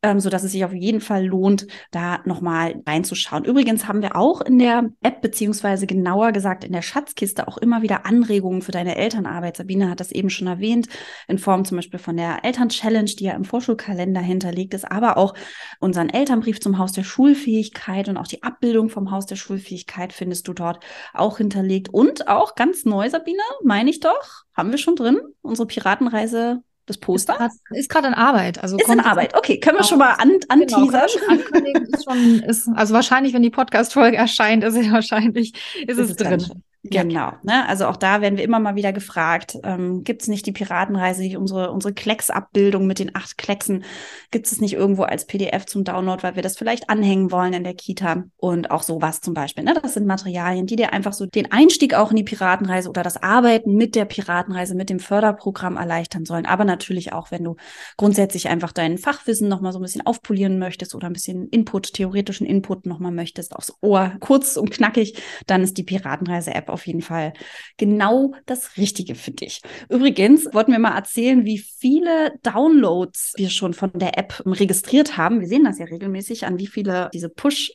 ähm, 0.07 0.21
so 0.21 0.31
dass 0.31 0.45
es 0.45 0.53
sich 0.53 0.65
auf 0.65 0.73
jeden 0.73 1.01
Fall 1.01 1.27
lohnt, 1.27 1.67
da 1.91 2.21
nochmal 2.25 2.81
reinzuschauen. 2.87 3.45
Übrigens 3.45 3.89
haben 3.89 4.03
wir 4.03 4.15
auch 4.15 4.41
in 4.41 4.59
der 4.59 4.89
App, 5.03 5.21
beziehungsweise 5.21 5.89
genauer 5.89 6.31
gesagt 6.31 6.63
in 6.63 6.73
der 6.73 6.83
Schatzkiste, 6.83 7.49
auch 7.49 7.59
immer 7.59 7.83
wieder 7.83 8.07
Anregungen 8.07 8.63
für 8.63 8.71
deine 8.71 8.95
Elternarbeit. 8.95 9.57
Sabine 9.57 9.91
hat 9.91 9.99
das 9.99 10.13
eben 10.13 10.31
schon 10.31 10.47
erwähnt, 10.47 10.87
in 11.27 11.39
Form 11.39 11.65
zum 11.65 11.79
Beispiel 11.79 11.99
von 11.99 12.17
der 12.17 12.45
Eltern-Challenge, 12.45 13.11
die 13.19 13.25
ja 13.25 13.33
im 13.33 13.45
Vorschulkalender 13.45 14.21
hinterlegt 14.21 14.75
ist, 14.75 14.89
aber 14.89 15.17
auch 15.17 15.35
unseren 15.81 16.09
Elternbrief 16.09 16.61
zum 16.61 16.79
Haus 16.79 16.93
der 16.93 17.05
Schulfähigkeit 17.05 18.09
und 18.09 18.17
auch 18.17 18.29
die 18.29 18.45
Abbildung 18.45 18.89
vom 18.89 19.11
Haus 19.11 19.27
der 19.27 19.37
Schulfähigkeit 19.37 20.13
findest 20.13 20.47
du 20.47 20.53
dort 20.53 20.85
auch 21.15 21.39
hinterlegt. 21.39 21.89
Und 21.89 22.29
auch 22.29 22.55
ganz 22.55 22.85
neu, 22.85 23.11
Sabine, 23.11 23.43
meine 23.65 23.91
ich 23.91 23.99
doch, 23.99 24.45
haben 24.55 24.71
wir 24.71 24.79
schon 24.79 24.95
drin, 24.95 25.19
unsere 25.43 25.67
Piratenreise 25.67 26.63
das 26.87 26.99
Poster? 26.99 27.51
Ist 27.71 27.91
gerade 27.91 28.07
in 28.07 28.15
Arbeit. 28.15 28.63
Also 28.63 28.77
ist 28.77 28.89
in 28.89 29.01
Arbeit. 29.01 29.35
Okay, 29.37 29.59
können 29.59 29.79
wir 29.79 29.85
schon 29.85 29.99
mal 29.99 30.15
an, 30.15 30.39
an 30.49 30.61
genau, 30.61 30.85
teasern? 30.85 31.05
Ist 31.05 32.05
schon, 32.05 32.43
ist, 32.43 32.69
also 32.75 32.95
wahrscheinlich, 32.95 33.35
wenn 33.35 33.43
die 33.43 33.51
Podcast-Folge 33.51 34.17
erscheint, 34.17 34.65
ist 34.65 34.77
es 34.77 34.91
wahrscheinlich, 34.91 35.53
ist, 35.87 35.99
ist 35.99 36.11
es 36.11 36.17
drin. 36.17 36.63
Genau, 36.91 37.33
ne? 37.43 37.69
also 37.69 37.87
auch 37.87 37.97
da 37.97 38.21
werden 38.21 38.37
wir 38.37 38.45
immer 38.45 38.61
mal 38.61 38.77
wieder 38.77 38.93
gefragt, 38.93 39.59
ähm, 39.65 40.05
gibt 40.05 40.23
es 40.23 40.29
nicht 40.29 40.47
die 40.47 40.53
Piratenreise, 40.53 41.23
nicht 41.23 41.37
unsere, 41.37 41.71
unsere 41.71 41.95
Klecks-Abbildung 41.95 42.87
mit 42.87 42.99
den 42.99 43.15
acht 43.15 43.39
Klecksen, 43.39 43.85
gibt 44.31 44.47
es 44.47 44.61
nicht 44.61 44.75
irgendwo 44.75 45.03
als 45.03 45.27
PDF 45.27 45.67
zum 45.67 45.85
Download, 45.85 46.23
weil 46.23 46.37
wir 46.37 46.43
das 46.43 46.57
vielleicht 46.57 46.91
anhängen 46.91 47.31
wollen 47.31 47.53
in 47.53 47.65
der 47.65 47.75
Kita 47.75 48.25
und 48.37 48.71
auch 48.71 48.83
sowas 48.83 49.21
zum 49.21 49.35
Beispiel. 49.35 49.65
Ne? 49.65 49.75
Das 49.81 49.95
sind 49.95 50.07
Materialien, 50.07 50.67
die 50.67 50.77
dir 50.77 50.93
einfach 50.93 51.13
so 51.13 51.27
den 51.27 51.51
Einstieg 51.53 51.95
auch 51.95 52.11
in 52.11 52.17
die 52.17 52.25
Piratenreise 52.25 52.89
oder 52.89 53.03
das 53.03 53.23
Arbeiten 53.23 53.75
mit 53.75 53.95
der 53.95 54.05
Piratenreise, 54.05 54.75
mit 54.75 54.91
dem 54.91 55.01
Förderprogramm 55.01 55.77
erleichtern 55.77 56.25
sollen. 56.25 56.47
Aber 56.47 56.65
natürlich 56.65 57.13
auch, 57.13 57.31
wenn 57.31 57.45
du 57.45 57.57
grundsätzlich 57.97 58.49
einfach 58.49 58.73
dein 58.73 58.99
Fachwissen 58.99 59.49
nochmal 59.49 59.73
so 59.73 59.79
ein 59.79 59.83
bisschen 59.83 60.07
aufpolieren 60.07 60.59
möchtest 60.59 60.95
oder 60.95 61.07
ein 61.07 61.13
bisschen 61.13 61.49
Input, 61.49 61.93
theoretischen 61.93 62.47
Input 62.47 62.87
nochmal 62.87 63.13
möchtest, 63.13 63.55
aufs 63.55 63.73
Ohr, 63.81 64.13
kurz 64.21 64.57
und 64.57 64.71
knackig, 64.71 65.23
dann 65.47 65.63
ist 65.63 65.79
die 65.79 65.85
Piratenreise-App 65.85 66.69
auf 66.77 66.87
jeden 66.87 67.03
Fall 67.03 67.33
genau 67.77 68.33
das 68.47 68.77
Richtige 68.77 69.15
für 69.15 69.33
dich. 69.33 69.63
Übrigens 69.89 70.47
wollten 70.53 70.73
wir 70.73 70.79
mal 70.79 70.95
erzählen, 70.95 71.45
wie 71.45 71.59
viele 71.59 72.35
Downloads 72.43 73.33
wir 73.37 73.51
schon 73.51 73.75
von 73.75 73.91
der 73.95 74.19
App 74.19 74.43
registriert 74.45 75.17
haben. 75.17 75.41
Wir 75.41 75.49
sehen 75.49 75.65
das 75.65 75.79
ja 75.79 75.87
regelmäßig 75.87 76.47
an 76.47 76.59
wie 76.59 76.67
viele 76.67 77.11
diese 77.13 77.29
Push 77.29 77.73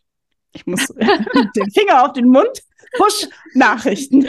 ich 0.54 0.66
muss 0.66 0.86
den 1.56 1.72
Finger 1.72 2.06
auf 2.06 2.14
den 2.14 2.28
Mund, 2.28 2.62
Push-Nachrichten 2.98 4.28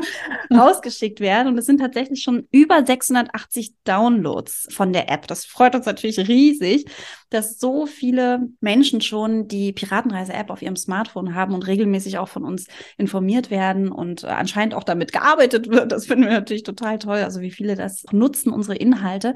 rausgeschickt 0.52 1.20
werden. 1.20 1.48
Und 1.48 1.58
es 1.58 1.66
sind 1.66 1.78
tatsächlich 1.78 2.22
schon 2.22 2.46
über 2.50 2.84
680 2.84 3.74
Downloads 3.84 4.68
von 4.70 4.92
der 4.92 5.10
App. 5.10 5.26
Das 5.26 5.44
freut 5.44 5.74
uns 5.74 5.86
natürlich 5.86 6.18
riesig, 6.18 6.86
dass 7.30 7.58
so 7.58 7.86
viele 7.86 8.48
Menschen 8.60 9.00
schon 9.00 9.48
die 9.48 9.72
Piratenreise-App 9.72 10.50
auf 10.50 10.62
ihrem 10.62 10.76
Smartphone 10.76 11.34
haben 11.34 11.54
und 11.54 11.66
regelmäßig 11.66 12.18
auch 12.18 12.28
von 12.28 12.44
uns 12.44 12.66
informiert 12.98 13.50
werden 13.50 13.90
und 13.92 14.24
anscheinend 14.24 14.74
auch 14.74 14.84
damit 14.84 15.12
gearbeitet 15.12 15.68
wird. 15.70 15.92
Das 15.92 16.06
finden 16.06 16.24
wir 16.24 16.32
natürlich 16.32 16.64
total 16.64 16.98
toll. 16.98 17.18
Also 17.18 17.40
wie 17.40 17.50
viele 17.50 17.76
das 17.76 18.04
nutzen, 18.10 18.52
unsere 18.52 18.76
Inhalte. 18.76 19.34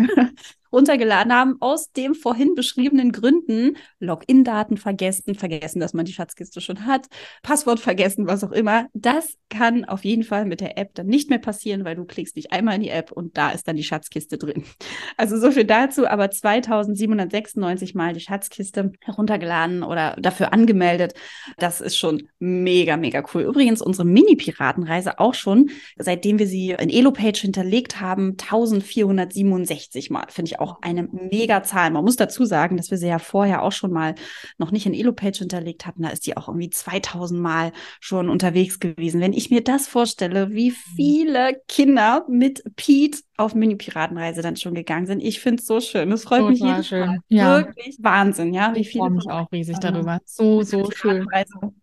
runtergeladen 0.72 1.32
haben, 1.32 1.56
aus 1.60 1.92
dem 1.92 2.14
vorhin 2.14 2.54
beschriebenen 2.54 3.12
Gründen. 3.12 3.76
Login-Daten 4.00 4.76
vergessen, 4.76 5.34
vergessen, 5.34 5.80
dass 5.80 5.94
man 5.94 6.04
die 6.04 6.12
Schatzkiste 6.12 6.60
schon 6.60 6.86
hat, 6.86 7.06
Passwort 7.42 7.80
vergessen, 7.80 8.26
was 8.26 8.44
auch 8.44 8.52
immer. 8.52 8.86
Das 8.94 9.36
kann 9.48 9.84
auf 9.84 10.04
jeden 10.04 10.22
Fall 10.22 10.44
mit 10.44 10.60
der 10.60 10.78
App 10.78 10.94
dann 10.94 11.06
nicht 11.06 11.30
mehr 11.30 11.38
passieren, 11.38 11.84
weil 11.84 11.96
du 11.96 12.04
klickst 12.04 12.36
nicht 12.36 12.52
einmal 12.52 12.76
in 12.76 12.82
die 12.82 12.90
App 12.90 13.12
und 13.12 13.36
da 13.36 13.50
ist 13.50 13.68
dann 13.68 13.76
die 13.76 13.84
Schatzkiste 13.84 14.38
drin. 14.38 14.64
Also 15.18 15.38
so 15.38 15.50
viel 15.50 15.64
dazu, 15.64 16.06
aber 16.06 16.30
2796 16.30 17.94
Mal 17.94 18.12
die 18.12 18.20
Schatzkiste 18.20 18.92
heruntergeladen 19.00 19.82
oder 19.82 20.16
dafür 20.20 20.52
angemeldet. 20.52 21.14
Das 21.56 21.80
ist 21.80 21.96
schon 21.96 22.28
mega, 22.38 22.96
mega 22.96 23.24
cool. 23.32 23.42
Übrigens 23.42 23.80
unsere 23.80 24.06
Mini-Piratenreise 24.06 25.18
auch 25.18 25.34
schon 25.34 25.70
seitdem 25.98 26.38
wir 26.38 26.46
sie 26.46 26.70
in 26.70 26.90
Elo-Page 26.90 27.40
hinterlegt 27.40 28.00
haben, 28.00 28.36
1467 28.40 30.10
Mal. 30.10 30.26
Finde 30.28 30.50
ich 30.50 30.55
auch 30.60 30.82
eine 30.82 31.04
mega 31.04 31.62
Zahl. 31.62 31.90
Man 31.90 32.04
muss 32.04 32.16
dazu 32.16 32.44
sagen, 32.44 32.76
dass 32.76 32.90
wir 32.90 32.98
sie 32.98 33.08
ja 33.08 33.18
vorher 33.18 33.62
auch 33.62 33.72
schon 33.72 33.92
mal 33.92 34.14
noch 34.58 34.70
nicht 34.70 34.86
in 34.86 34.94
Elo-Page 34.94 35.38
hinterlegt 35.38 35.86
hatten. 35.86 36.02
Da 36.02 36.10
ist 36.10 36.26
die 36.26 36.36
auch 36.36 36.48
irgendwie 36.48 36.70
2000 36.70 37.40
Mal 37.40 37.72
schon 38.00 38.28
unterwegs 38.28 38.80
gewesen. 38.80 39.20
Wenn 39.20 39.32
ich 39.32 39.50
mir 39.50 39.62
das 39.62 39.86
vorstelle, 39.86 40.50
wie 40.52 40.70
viele 40.70 41.60
Kinder 41.68 42.24
mit 42.28 42.62
Pete 42.76 43.18
auf 43.38 43.54
Mini-Piratenreise 43.54 44.40
dann 44.42 44.56
schon 44.56 44.74
gegangen 44.74 45.06
sind. 45.06 45.22
Ich 45.22 45.40
finde 45.40 45.60
es 45.60 45.66
so 45.66 45.80
schön. 45.80 46.10
Das 46.10 46.24
freut 46.24 46.40
Total 46.40 46.52
mich 46.52 46.60
jedes 46.60 46.88
schön. 46.88 47.06
Mal. 47.06 47.18
Ja. 47.28 47.58
Wirklich 47.58 47.98
Wahnsinn, 48.00 48.54
ja. 48.54 48.74
Wie 48.74 48.84
viele 48.84 49.06
ich 49.06 49.12
mich 49.12 49.30
auch 49.30 49.50
riesig 49.52 49.78
darüber. 49.78 50.20
So, 50.24 50.62
so 50.62 50.90
schön. 50.90 51.26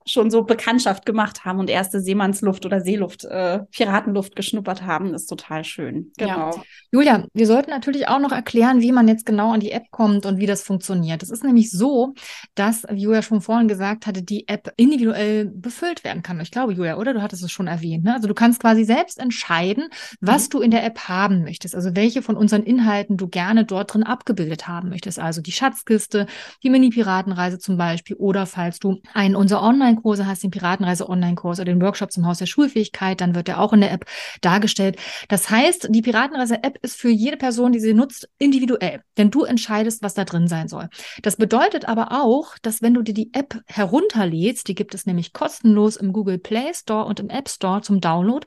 Schon 0.05 0.31
so 0.31 0.43
Bekanntschaft 0.43 1.05
gemacht 1.05 1.45
haben 1.45 1.59
und 1.59 1.69
erste 1.69 2.01
Seemannsluft 2.01 2.65
oder 2.65 2.81
Seeluft, 2.81 3.25
äh, 3.25 3.59
Piratenluft 3.71 4.35
geschnuppert 4.35 4.83
haben, 4.83 5.13
ist 5.13 5.27
total 5.27 5.63
schön. 5.63 6.11
Genau. 6.17 6.51
Ja. 6.51 6.63
Julia, 6.91 7.27
wir 7.33 7.47
sollten 7.47 7.69
natürlich 7.69 8.07
auch 8.07 8.19
noch 8.19 8.31
erklären, 8.31 8.62
erklären, 8.63 8.81
wie 8.81 8.91
man 8.91 9.07
jetzt 9.07 9.25
genau 9.25 9.53
an 9.53 9.59
die 9.59 9.71
App 9.71 9.91
kommt 9.91 10.25
und 10.25 10.37
wie 10.37 10.45
das 10.45 10.63
funktioniert. 10.63 11.21
Es 11.23 11.29
ist 11.29 11.43
nämlich 11.43 11.71
so, 11.71 12.13
dass, 12.55 12.83
wie 12.89 13.01
Julia 13.01 13.21
schon 13.21 13.41
vorhin 13.41 13.67
gesagt 13.67 14.07
hatte, 14.07 14.23
die 14.23 14.47
App 14.47 14.71
individuell 14.77 15.45
befüllt 15.45 16.03
werden 16.03 16.23
kann. 16.23 16.39
Ich 16.39 16.51
glaube, 16.51 16.73
Julia, 16.73 16.97
oder? 16.97 17.13
Du 17.13 17.21
hattest 17.21 17.43
es 17.43 17.51
schon 17.51 17.67
erwähnt. 17.67 18.03
Ne? 18.03 18.13
Also 18.13 18.27
du 18.27 18.33
kannst 18.33 18.61
quasi 18.61 18.83
selbst 18.83 19.19
entscheiden, 19.19 19.89
was 20.21 20.45
mhm. 20.45 20.49
du 20.51 20.59
in 20.61 20.71
der 20.71 20.85
App 20.85 21.07
haben 21.07 21.43
möchtest. 21.43 21.75
Also 21.75 21.95
welche 21.95 22.21
von 22.21 22.35
unseren 22.35 22.63
Inhalten 22.63 23.17
du 23.17 23.27
gerne 23.27 23.65
dort 23.65 23.93
drin 23.93 24.03
abgebildet 24.03 24.67
haben 24.67 24.89
möchtest. 24.89 25.19
Also 25.19 25.41
die 25.41 25.51
Schatzkiste, 25.51 26.27
die 26.63 26.69
Mini-Piratenreise 26.69 27.59
zum 27.59 27.77
Beispiel 27.77 28.15
oder 28.17 28.45
falls 28.45 28.79
du 28.79 29.01
einen 29.13 29.35
unserer 29.35 29.63
Online-Kurse 29.63 30.25
hast, 30.25 30.43
den 30.43 30.51
Piratenreise-Online-Kurs 30.51 31.59
oder 31.59 31.71
den 31.71 31.81
Workshop 31.81 32.11
zum 32.11 32.25
Haus 32.25 32.37
der 32.37 32.45
Schulfähigkeit, 32.45 33.19
dann 33.21 33.35
wird 33.35 33.47
der 33.47 33.59
auch 33.59 33.73
in 33.73 33.81
der 33.81 33.91
App 33.91 34.05
dargestellt. 34.41 34.97
Das 35.27 35.49
heißt, 35.49 35.87
die 35.89 36.01
Piratenreise-App 36.01 36.79
ist 36.81 36.95
für 36.95 37.09
jede 37.09 37.37
Person, 37.37 37.71
die 37.71 37.79
sie 37.79 37.93
nutzt, 37.93 38.29
individuell, 38.53 39.01
denn 39.17 39.31
du 39.31 39.43
entscheidest, 39.43 40.03
was 40.03 40.13
da 40.13 40.25
drin 40.25 40.47
sein 40.47 40.67
soll. 40.67 40.89
Das 41.23 41.37
bedeutet 41.37 41.87
aber 41.87 42.11
auch, 42.11 42.57
dass 42.61 42.81
wenn 42.81 42.93
du 42.93 43.01
dir 43.01 43.13
die 43.13 43.33
App 43.33 43.59
herunterlädst, 43.65 44.67
die 44.67 44.75
gibt 44.75 44.93
es 44.93 45.05
nämlich 45.05 45.33
kostenlos 45.33 45.95
im 45.95 46.13
Google 46.13 46.37
Play 46.37 46.71
Store 46.73 47.05
und 47.05 47.19
im 47.19 47.29
App 47.29 47.49
Store 47.49 47.81
zum 47.81 47.99
Download, 47.99 48.45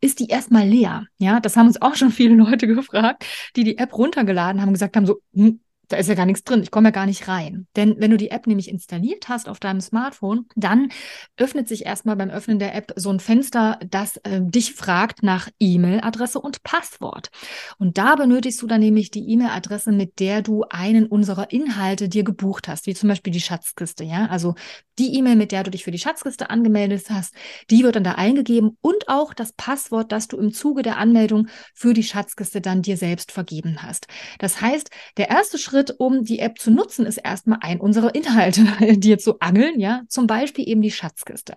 ist 0.00 0.20
die 0.20 0.28
erstmal 0.28 0.68
leer. 0.68 1.06
Ja, 1.18 1.40
das 1.40 1.56
haben 1.56 1.68
uns 1.68 1.80
auch 1.80 1.94
schon 1.94 2.10
viele 2.10 2.34
Leute 2.34 2.66
gefragt, 2.66 3.24
die 3.56 3.64
die 3.64 3.78
App 3.78 3.96
runtergeladen 3.96 4.60
haben, 4.60 4.72
gesagt 4.72 4.96
haben 4.96 5.06
so, 5.06 5.20
hm, 5.32 5.60
da 5.88 5.96
ist 5.96 6.08
ja 6.08 6.14
gar 6.14 6.26
nichts 6.26 6.44
drin. 6.44 6.62
Ich 6.62 6.70
komme 6.70 6.88
ja 6.88 6.92
gar 6.92 7.06
nicht 7.06 7.28
rein. 7.28 7.66
Denn 7.76 7.96
wenn 7.98 8.10
du 8.10 8.16
die 8.16 8.30
App 8.30 8.46
nämlich 8.46 8.68
installiert 8.68 9.28
hast 9.28 9.48
auf 9.48 9.60
deinem 9.60 9.80
Smartphone, 9.80 10.46
dann 10.56 10.90
öffnet 11.36 11.68
sich 11.68 11.86
erstmal 11.86 12.16
beim 12.16 12.30
Öffnen 12.30 12.58
der 12.58 12.74
App 12.74 12.92
so 12.96 13.10
ein 13.10 13.20
Fenster, 13.20 13.78
das 13.88 14.16
äh, 14.18 14.40
dich 14.42 14.74
fragt 14.74 15.22
nach 15.22 15.48
E-Mail-Adresse 15.60 16.40
und 16.40 16.62
Passwort. 16.62 17.30
Und 17.78 17.98
da 17.98 18.16
benötigst 18.16 18.60
du 18.62 18.66
dann 18.66 18.80
nämlich 18.80 19.10
die 19.10 19.30
E-Mail-Adresse, 19.30 19.92
mit 19.92 20.18
der 20.18 20.42
du 20.42 20.64
einen 20.68 21.06
unserer 21.06 21.50
Inhalte 21.52 22.08
dir 22.08 22.24
gebucht 22.24 22.68
hast, 22.68 22.86
wie 22.86 22.94
zum 22.94 23.08
Beispiel 23.08 23.32
die 23.32 23.40
Schatzkiste. 23.40 24.04
Ja, 24.04 24.26
also 24.26 24.54
die 24.98 25.14
E-Mail, 25.16 25.36
mit 25.36 25.52
der 25.52 25.62
du 25.62 25.70
dich 25.70 25.84
für 25.84 25.90
die 25.90 25.98
Schatzkiste 25.98 26.50
angemeldet 26.50 27.10
hast, 27.10 27.34
die 27.70 27.84
wird 27.84 27.96
dann 27.96 28.04
da 28.04 28.12
eingegeben 28.12 28.76
und 28.80 29.08
auch 29.08 29.34
das 29.34 29.52
Passwort, 29.52 30.10
das 30.10 30.26
du 30.28 30.38
im 30.38 30.52
Zuge 30.52 30.82
der 30.82 30.96
Anmeldung 30.96 31.48
für 31.74 31.92
die 31.92 32.02
Schatzkiste 32.02 32.60
dann 32.60 32.82
dir 32.82 32.96
selbst 32.96 33.30
vergeben 33.30 33.82
hast. 33.82 34.06
Das 34.38 34.60
heißt, 34.60 34.90
der 35.16 35.28
erste 35.28 35.58
Schritt 35.58 35.75
Schritt, 35.76 35.94
um 35.98 36.24
die 36.24 36.38
App 36.38 36.58
zu 36.58 36.70
nutzen, 36.70 37.04
ist 37.04 37.18
erstmal 37.18 37.58
ein 37.60 37.80
unserer 37.80 38.14
Inhalte, 38.14 38.64
dir 38.96 39.18
zu 39.18 39.40
angeln, 39.40 39.78
ja, 39.78 40.02
zum 40.08 40.26
Beispiel 40.26 40.66
eben 40.66 40.80
die 40.80 40.90
Schatzkiste. 40.90 41.54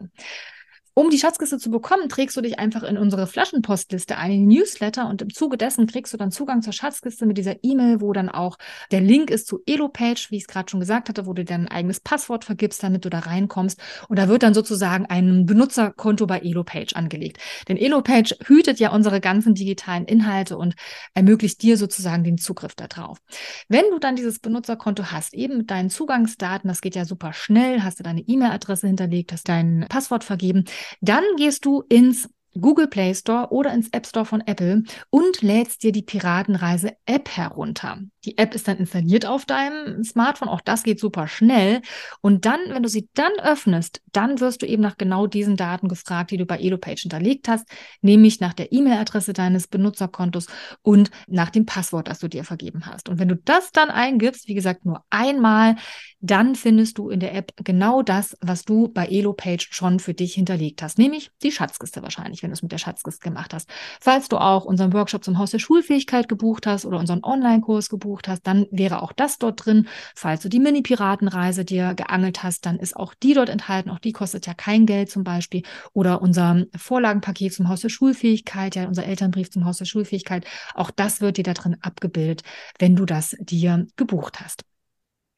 Um 0.99 1.09
die 1.09 1.17
Schatzkiste 1.17 1.57
zu 1.57 1.71
bekommen, 1.71 2.09
trägst 2.09 2.35
du 2.35 2.41
dich 2.41 2.59
einfach 2.59 2.83
in 2.83 2.97
unsere 2.97 3.25
Flaschenpostliste 3.25 4.17
ein, 4.17 4.31
in 4.31 4.47
Newsletter 4.47 5.07
und 5.07 5.21
im 5.21 5.33
Zuge 5.33 5.55
dessen 5.55 5.87
kriegst 5.87 6.11
du 6.11 6.17
dann 6.17 6.29
Zugang 6.29 6.61
zur 6.61 6.73
Schatzkiste 6.73 7.25
mit 7.25 7.37
dieser 7.37 7.63
E-Mail, 7.63 8.01
wo 8.01 8.11
dann 8.11 8.27
auch 8.27 8.57
der 8.91 8.99
Link 8.99 9.29
ist 9.29 9.47
zu 9.47 9.61
Elo-Page, 9.65 10.29
wie 10.29 10.35
ich 10.35 10.41
es 10.41 10.47
gerade 10.49 10.69
schon 10.69 10.81
gesagt 10.81 11.07
hatte, 11.07 11.25
wo 11.25 11.31
du 11.31 11.45
dein 11.45 11.69
eigenes 11.69 12.01
Passwort 12.01 12.43
vergibst, 12.43 12.83
damit 12.83 13.05
du 13.05 13.09
da 13.09 13.19
reinkommst. 13.19 13.79
Und 14.09 14.19
da 14.19 14.27
wird 14.27 14.43
dann 14.43 14.53
sozusagen 14.53 15.05
ein 15.05 15.45
Benutzerkonto 15.45 16.27
bei 16.27 16.39
Elo-Page 16.39 16.93
angelegt. 16.97 17.37
Denn 17.69 17.77
Elo-Page 17.77 18.35
hütet 18.43 18.81
ja 18.81 18.91
unsere 18.91 19.21
ganzen 19.21 19.53
digitalen 19.53 20.03
Inhalte 20.03 20.57
und 20.57 20.75
ermöglicht 21.13 21.61
dir 21.61 21.77
sozusagen 21.77 22.25
den 22.25 22.37
Zugriff 22.37 22.75
darauf. 22.75 23.19
Wenn 23.69 23.85
du 23.89 23.99
dann 23.99 24.17
dieses 24.17 24.39
Benutzerkonto 24.39 25.13
hast, 25.13 25.33
eben 25.33 25.59
mit 25.59 25.71
deinen 25.71 25.91
Zugangsdaten, 25.91 26.67
das 26.67 26.81
geht 26.81 26.95
ja 26.95 27.05
super 27.05 27.31
schnell, 27.31 27.83
hast 27.83 27.99
du 27.99 28.03
deine 28.03 28.19
E-Mail-Adresse 28.19 28.87
hinterlegt, 28.87 29.31
hast 29.31 29.47
dein 29.47 29.85
Passwort 29.87 30.25
vergeben, 30.25 30.65
dann 31.01 31.23
gehst 31.37 31.65
du 31.65 31.83
ins 31.89 32.29
Google 32.59 32.87
Play 32.87 33.13
Store 33.13 33.49
oder 33.51 33.73
ins 33.73 33.89
App 33.91 34.07
Store 34.07 34.25
von 34.25 34.41
Apple 34.41 34.83
und 35.09 35.41
lädst 35.41 35.83
dir 35.83 35.91
die 35.91 36.01
Piratenreise 36.01 36.93
App 37.05 37.29
herunter. 37.29 37.99
Die 38.25 38.37
App 38.37 38.53
ist 38.53 38.67
dann 38.67 38.77
installiert 38.77 39.25
auf 39.25 39.45
deinem 39.45 40.03
Smartphone. 40.03 40.49
Auch 40.49 40.61
das 40.61 40.83
geht 40.83 40.99
super 40.99 41.27
schnell. 41.27 41.81
Und 42.21 42.45
dann, 42.45 42.59
wenn 42.67 42.83
du 42.83 42.89
sie 42.89 43.09
dann 43.13 43.31
öffnest, 43.41 44.01
dann 44.11 44.39
wirst 44.39 44.61
du 44.61 44.65
eben 44.65 44.81
nach 44.81 44.97
genau 44.97 45.27
diesen 45.27 45.55
Daten 45.55 45.87
gefragt, 45.87 46.31
die 46.31 46.37
du 46.37 46.45
bei 46.45 46.57
EloPage 46.57 47.01
hinterlegt 47.01 47.47
hast, 47.47 47.67
nämlich 48.01 48.39
nach 48.39 48.53
der 48.53 48.71
E-Mail-Adresse 48.71 49.33
deines 49.33 49.67
Benutzerkontos 49.67 50.47
und 50.81 51.11
nach 51.27 51.49
dem 51.49 51.65
Passwort, 51.65 52.07
das 52.07 52.19
du 52.19 52.27
dir 52.27 52.43
vergeben 52.43 52.85
hast. 52.85 53.09
Und 53.09 53.19
wenn 53.19 53.27
du 53.27 53.35
das 53.35 53.71
dann 53.71 53.89
eingibst, 53.89 54.47
wie 54.47 54.55
gesagt, 54.55 54.85
nur 54.85 55.03
einmal, 55.09 55.75
dann 56.21 56.55
findest 56.55 56.97
du 56.97 57.09
in 57.09 57.19
der 57.19 57.33
App 57.33 57.53
genau 57.63 58.01
das, 58.01 58.35
was 58.41 58.63
du 58.63 58.89
bei 58.89 59.07
EloPage 59.07 59.67
schon 59.71 59.99
für 59.99 60.13
dich 60.13 60.33
hinterlegt 60.33 60.81
hast, 60.81 60.97
nämlich 60.97 61.31
die 61.41 61.51
Schatzkiste 61.51 62.03
wahrscheinlich, 62.03 62.43
wenn 62.43 62.49
du 62.49 62.55
es 62.55 62.61
mit 62.61 62.71
der 62.71 62.77
Schatzkiste 62.77 63.21
gemacht 63.21 63.53
hast. 63.53 63.69
Falls 64.01 64.27
du 64.27 64.37
auch 64.37 64.65
unseren 64.65 64.91
Workshop 64.93 65.23
zum 65.23 65.37
Haus 65.37 65.51
der 65.51 65.59
Schulfähigkeit 65.59 66.27
gebucht 66.27 66.67
hast 66.67 66.85
oder 66.85 66.99
unseren 66.99 67.23
Online-Kurs 67.23 67.89
gebucht 67.89 68.08
gebucht 68.09 68.27
hast, 68.27 68.47
dann 68.47 68.65
wäre 68.71 69.01
auch 69.03 69.13
das 69.13 69.37
dort 69.37 69.65
drin. 69.65 69.87
Falls 70.15 70.41
du 70.41 70.49
die 70.49 70.59
Mini-Piratenreise 70.59 71.63
dir 71.63 71.93
geangelt 71.93 72.41
hast, 72.43 72.65
dann 72.65 72.77
ist 72.77 72.95
auch 72.95 73.13
die 73.13 73.33
dort 73.33 73.49
enthalten. 73.49 73.89
Auch 73.91 73.99
die 73.99 74.13
kostet 74.13 74.47
ja 74.47 74.53
kein 74.53 74.85
Geld 74.85 75.11
zum 75.11 75.23
Beispiel. 75.23 75.61
Oder 75.93 76.21
unser 76.21 76.65
Vorlagenpaket 76.75 77.53
zum 77.53 77.69
Haus 77.69 77.81
der 77.81 77.89
Schulfähigkeit, 77.89 78.75
ja, 78.75 78.87
unser 78.87 79.05
Elternbrief 79.05 79.51
zum 79.51 79.65
Haus 79.65 79.77
der 79.77 79.85
Schulfähigkeit. 79.85 80.45
Auch 80.73 80.91
das 80.91 81.21
wird 81.21 81.37
dir 81.37 81.43
da 81.43 81.53
drin 81.53 81.77
abgebildet, 81.81 82.41
wenn 82.79 82.95
du 82.95 83.05
das 83.05 83.35
dir 83.39 83.85
gebucht 83.95 84.39
hast. 84.41 84.68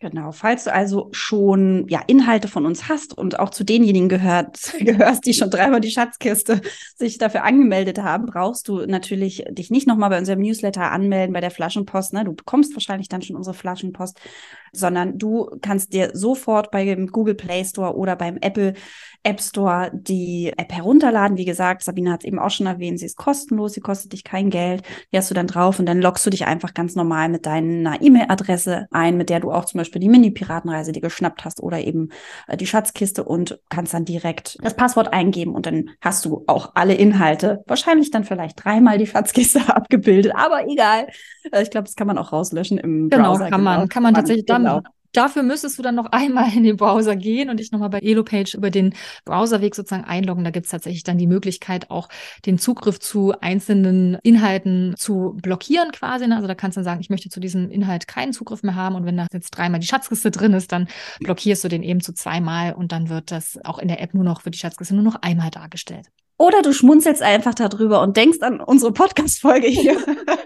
Genau, 0.02 0.32
falls 0.32 0.64
du 0.64 0.74
also 0.74 1.10
schon 1.12 1.86
ja 1.88 2.02
Inhalte 2.08 2.48
von 2.48 2.66
uns 2.66 2.90
hast 2.90 3.16
und 3.16 3.38
auch 3.38 3.52
zu 3.52 3.64
denjenigen 3.64 4.10
gehört, 4.10 4.74
gehörst, 4.80 5.28
die 5.28 5.34
schon 5.36 5.52
dreimal 5.52 5.80
die 5.80 5.92
Schatzkiste 5.92 6.62
sich 6.96 7.20
dafür 7.20 7.44
angemeldet 7.44 8.00
haben, 8.00 8.26
brauchst 8.26 8.68
du 8.68 8.88
natürlich 8.88 9.46
dich 9.52 9.70
nicht 9.70 9.86
nochmal 9.86 10.10
bei 10.10 10.18
unserem 10.18 10.42
Newsletter 10.42 10.92
anmelden, 10.92 11.34
bei 11.34 11.40
der 11.40 11.52
Flaschenpost. 11.52 12.14
Ne? 12.14 12.26
Du 12.26 12.34
bekommst 12.34 12.74
wahrscheinlich 12.74 13.10
dann 13.10 13.22
schon 13.22 13.36
unsere 13.36 13.54
Flaschenpost 13.54 14.20
sondern 14.72 15.18
du 15.18 15.50
kannst 15.62 15.94
dir 15.94 16.12
sofort 16.14 16.72
beim 16.72 17.08
Google 17.08 17.36
Play 17.36 17.64
Store 17.66 17.96
oder 17.96 18.16
beim 18.16 18.38
Apple 18.38 18.74
App 19.24 19.40
Store 19.42 19.92
die 19.94 20.52
App 20.58 20.72
herunterladen. 20.72 21.38
Wie 21.38 21.46
gesagt, 21.46 21.84
Sabine 21.84 22.12
hat 22.12 22.22
es 22.22 22.28
eben 22.28 22.40
auch 22.40 22.50
schon 22.50 22.66
erwähnt, 22.66 23.00
sie 23.00 23.06
ist 23.06 23.18
kostenlos, 23.18 23.74
sie 23.74 23.82
kostet 23.82 24.14
dich 24.14 24.24
kein 24.24 24.50
Geld. 24.50 24.84
Die 25.12 25.18
hast 25.18 25.30
du 25.30 25.36
dann 25.36 25.48
drauf 25.48 25.80
und 25.80 25.86
dann 25.86 26.02
loggst 26.02 26.26
du 26.26 26.30
dich 26.30 26.46
einfach 26.48 26.74
ganz 26.74 26.96
normal 26.96 27.30
mit 27.30 27.46
deiner 27.46 28.02
E-Mail-Adresse 28.02 28.88
ein, 28.92 29.18
mit 29.18 29.30
der 29.30 29.40
du 29.40 29.52
auch 29.52 29.66
zum 29.66 29.78
Beispiel 29.78 30.00
die 30.00 30.10
Mini-Piratenreise 30.10 30.92
dir 30.92 31.02
geschnappt 31.02 31.46
hast 31.46 31.62
oder 31.62 31.80
eben 31.80 32.10
äh, 32.48 32.58
die 32.58 32.68
Schatzkiste 32.68 33.24
und 33.24 33.60
kannst 33.70 33.94
dann 33.94 34.06
direkt 34.06 34.58
das 34.64 34.76
Passwort 34.76 35.14
eingeben 35.14 35.54
und 35.54 35.66
dann 35.66 35.92
hast 36.02 36.26
du 36.26 36.44
auch 36.48 36.72
alle 36.76 36.96
Inhalte. 36.96 37.64
Wahrscheinlich 37.68 38.12
dann 38.12 38.24
vielleicht 38.24 38.64
dreimal 38.64 38.98
die 38.98 39.08
Schatzkiste 39.08 39.62
abgebildet, 39.76 40.34
aber 40.36 40.68
egal. 40.68 41.08
Äh, 41.52 41.62
ich 41.62 41.70
glaube, 41.70 41.86
das 41.86 41.96
kann 41.96 42.08
man 42.08 42.18
auch 42.18 42.32
rauslöschen 42.32 42.78
im 42.78 43.10
genau, 43.10 43.32
Browser. 43.32 43.50
Kann 43.50 43.64
man, 43.64 43.76
genau, 43.82 43.88
kann 43.88 44.04
man 44.04 44.14
tatsächlich. 44.14 44.46
Dann 44.46 44.64
genau. 44.64 44.82
Dafür 45.14 45.44
müsstest 45.44 45.78
du 45.78 45.84
dann 45.84 45.96
noch 45.96 46.06
einmal 46.12 46.56
in 46.56 46.64
den 46.64 46.78
Browser 46.78 47.16
gehen 47.16 47.50
und 47.50 47.60
dich 47.60 47.72
nochmal 47.72 47.90
bei 47.90 48.00
Elopage 48.00 48.56
über 48.56 48.70
den 48.70 48.94
Browserweg 49.26 49.76
sozusagen 49.76 50.04
einloggen. 50.04 50.44
Da 50.44 50.52
gibt 50.52 50.66
es 50.66 50.72
tatsächlich 50.72 51.04
dann 51.04 51.18
die 51.18 51.28
Möglichkeit, 51.28 51.90
auch 51.90 52.10
den 52.46 52.58
Zugriff 52.58 53.00
zu 53.00 53.34
einzelnen 53.42 54.18
Inhalten 54.24 54.96
zu 54.98 55.38
blockieren 55.42 55.92
quasi. 55.92 56.28
Ne? 56.28 56.36
Also 56.36 56.48
da 56.48 56.56
kannst 56.56 56.78
du 56.78 56.80
dann 56.80 56.86
sagen, 56.86 57.02
ich 57.02 57.10
möchte 57.10 57.30
zu 57.30 57.40
diesem 57.40 57.70
Inhalt 57.70 58.08
keinen 58.08 58.34
Zugriff 58.34 58.64
mehr 58.64 58.76
haben. 58.76 58.96
Und 58.96 59.06
wenn 59.06 59.18
da 59.18 59.28
jetzt 59.32 59.52
dreimal 59.52 59.80
die 59.80 59.88
Schatzkiste 59.88 60.32
drin 60.32 60.54
ist, 60.54 60.72
dann 60.72 60.88
blockierst 61.20 61.64
du 61.64 61.68
den 61.68 61.84
eben 61.84 62.02
zu 62.02 62.14
zweimal 62.14 62.74
und 62.74 62.92
dann 62.92 63.10
wird 63.10 63.32
das 63.32 63.60
auch 63.64 63.80
in 63.80 63.88
der 63.88 64.02
App 64.02 64.14
nur 64.14 64.24
noch 64.24 64.42
für 64.42 64.52
die 64.52 64.58
Schatzkiste 64.58 64.96
nur 64.96 65.04
noch 65.04 65.22
einmal 65.22 65.52
dargestellt. 65.52 66.08
Oder 66.42 66.64
du 66.64 66.74
schmunzelst 66.74 67.22
einfach 67.22 67.54
darüber 67.54 68.02
und 68.02 68.18
denkst 68.18 68.40
an 68.42 68.62
unsere 68.62 68.92
Podcast-Folge 68.92 69.68
hier, 69.68 69.96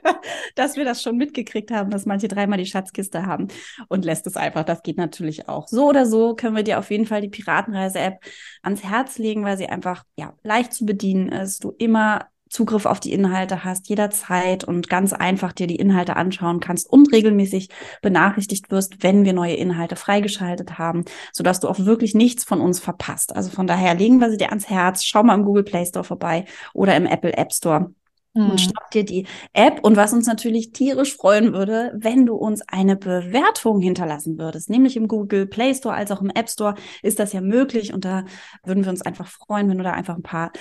dass 0.56 0.76
wir 0.76 0.84
das 0.84 1.02
schon 1.02 1.16
mitgekriegt 1.16 1.72
haben, 1.72 1.90
dass 1.90 2.06
manche 2.06 2.28
dreimal 2.28 2.58
die 2.58 2.66
Schatzkiste 2.66 3.26
haben 3.26 3.48
und 3.88 4.04
lässt 4.04 4.28
es 4.28 4.36
einfach. 4.36 4.66
Das 4.66 4.84
geht 4.84 4.98
natürlich 4.98 5.48
auch. 5.48 5.70
So 5.70 5.88
oder 5.88 6.06
so 6.06 6.36
können 6.36 6.58
wir 6.58 6.64
dir 6.64 6.80
auf 6.80 6.92
jeden 6.92 7.06
Fall 7.06 7.22
die 7.22 7.30
Piratenreise-App 7.30 8.20
ans 8.62 8.84
Herz 8.84 9.18
legen, 9.20 9.46
weil 9.46 9.58
sie 9.58 9.68
einfach 9.68 10.04
ja 10.20 10.34
leicht 10.44 10.74
zu 10.74 10.86
bedienen 10.86 11.30
ist. 11.30 11.64
Du 11.64 11.74
immer 11.78 12.28
Zugriff 12.56 12.86
auf 12.86 13.02
die 13.02 13.12
Inhalte 13.12 13.66
hast, 13.66 13.90
jederzeit 13.90 14.64
und 14.64 14.90
ganz 14.90 15.12
einfach 15.12 15.52
dir 15.52 15.68
die 15.68 15.76
Inhalte 15.76 16.16
anschauen 16.16 16.62
kannst 16.62 16.90
und 16.90 17.12
regelmäßig 17.12 17.68
benachrichtigt 18.02 18.72
wirst, 18.72 19.04
wenn 19.04 19.26
wir 19.26 19.34
neue 19.34 19.56
Inhalte 19.56 19.98
freigeschaltet 19.98 20.78
haben, 20.78 21.04
sodass 21.34 21.60
du 21.60 21.68
auch 21.68 21.80
wirklich 21.80 22.16
nichts 22.16 22.46
von 22.46 22.62
uns 22.62 22.80
verpasst. 22.80 23.36
Also 23.36 23.50
von 23.50 23.68
daher 23.68 23.94
legen 23.94 24.20
wir 24.20 24.32
sie 24.32 24.38
dir 24.38 24.52
ans 24.52 24.70
Herz. 24.70 25.04
Schau 25.04 25.22
mal 25.22 25.36
im 25.36 25.44
Google 25.44 25.66
Play 25.66 25.86
Store 25.86 26.06
vorbei 26.06 26.46
oder 26.74 26.96
im 26.96 27.06
Apple 27.06 27.36
App 27.36 27.52
Store. 27.52 27.92
Und 28.36 28.60
schnapp 28.60 28.92
dir 28.92 29.06
die 29.06 29.26
App. 29.54 29.80
Und 29.84 29.96
was 29.96 30.14
uns 30.14 30.28
natürlich 30.28 30.72
tierisch 30.74 31.16
freuen 31.16 31.54
würde, 31.54 31.94
wenn 31.96 32.26
du 32.26 32.36
uns 32.36 32.62
eine 32.68 32.96
Bewertung 32.98 33.80
hinterlassen 33.80 34.38
würdest, 34.38 34.70
nämlich 34.70 34.98
im 34.98 35.08
Google 35.08 35.46
Play 35.46 35.74
Store 35.74 35.96
als 35.96 36.12
auch 36.12 36.22
im 36.22 36.30
App 36.30 36.50
Store 36.50 36.76
ist 37.02 37.20
das 37.20 37.34
ja 37.34 37.42
möglich. 37.42 37.94
Und 37.94 38.04
da 38.04 38.26
würden 38.66 38.84
wir 38.84 38.92
uns 38.92 39.02
einfach 39.02 39.28
freuen, 39.28 39.70
wenn 39.70 39.78
du 39.78 39.84
da 39.84 39.92
einfach 39.92 40.16
ein 40.16 40.24
paar 40.24 40.52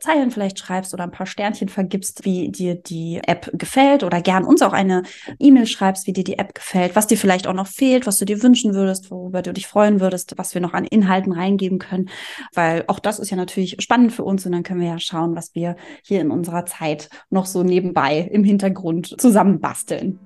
Zeilen 0.00 0.30
vielleicht 0.30 0.58
schreibst 0.58 0.94
oder 0.94 1.04
ein 1.04 1.10
paar 1.10 1.26
Sternchen 1.26 1.68
vergibst, 1.68 2.24
wie 2.24 2.50
dir 2.50 2.76
die 2.76 3.20
App 3.26 3.50
gefällt. 3.52 4.04
Oder 4.04 4.20
gern 4.20 4.44
uns 4.44 4.62
auch 4.62 4.72
eine 4.72 5.02
E-Mail 5.38 5.66
schreibst, 5.66 6.06
wie 6.06 6.12
dir 6.12 6.24
die 6.24 6.38
App 6.38 6.54
gefällt, 6.54 6.94
was 6.94 7.08
dir 7.08 7.18
vielleicht 7.18 7.46
auch 7.48 7.54
noch 7.54 7.66
fehlt, 7.66 8.06
was 8.06 8.18
du 8.18 8.24
dir 8.24 8.42
wünschen 8.42 8.74
würdest, 8.74 9.10
worüber 9.10 9.42
du 9.42 9.52
dich 9.52 9.66
freuen 9.66 10.00
würdest, 10.00 10.34
was 10.36 10.54
wir 10.54 10.60
noch 10.60 10.72
an 10.72 10.84
Inhalten 10.84 11.32
reingeben 11.32 11.78
können, 11.78 12.10
weil 12.54 12.84
auch 12.86 13.00
das 13.00 13.18
ist 13.18 13.30
ja 13.30 13.36
natürlich 13.36 13.76
spannend 13.80 14.12
für 14.12 14.24
uns. 14.24 14.46
Und 14.46 14.52
dann 14.52 14.62
können 14.62 14.80
wir 14.80 14.88
ja 14.88 14.98
schauen, 14.98 15.34
was 15.34 15.54
wir 15.54 15.76
hier 16.04 16.20
in 16.20 16.30
unserer 16.30 16.66
Zeit 16.66 17.08
noch 17.30 17.46
so 17.46 17.62
nebenbei 17.62 18.28
im 18.32 18.44
Hintergrund 18.44 19.20
zusammenbasteln. 19.20 20.18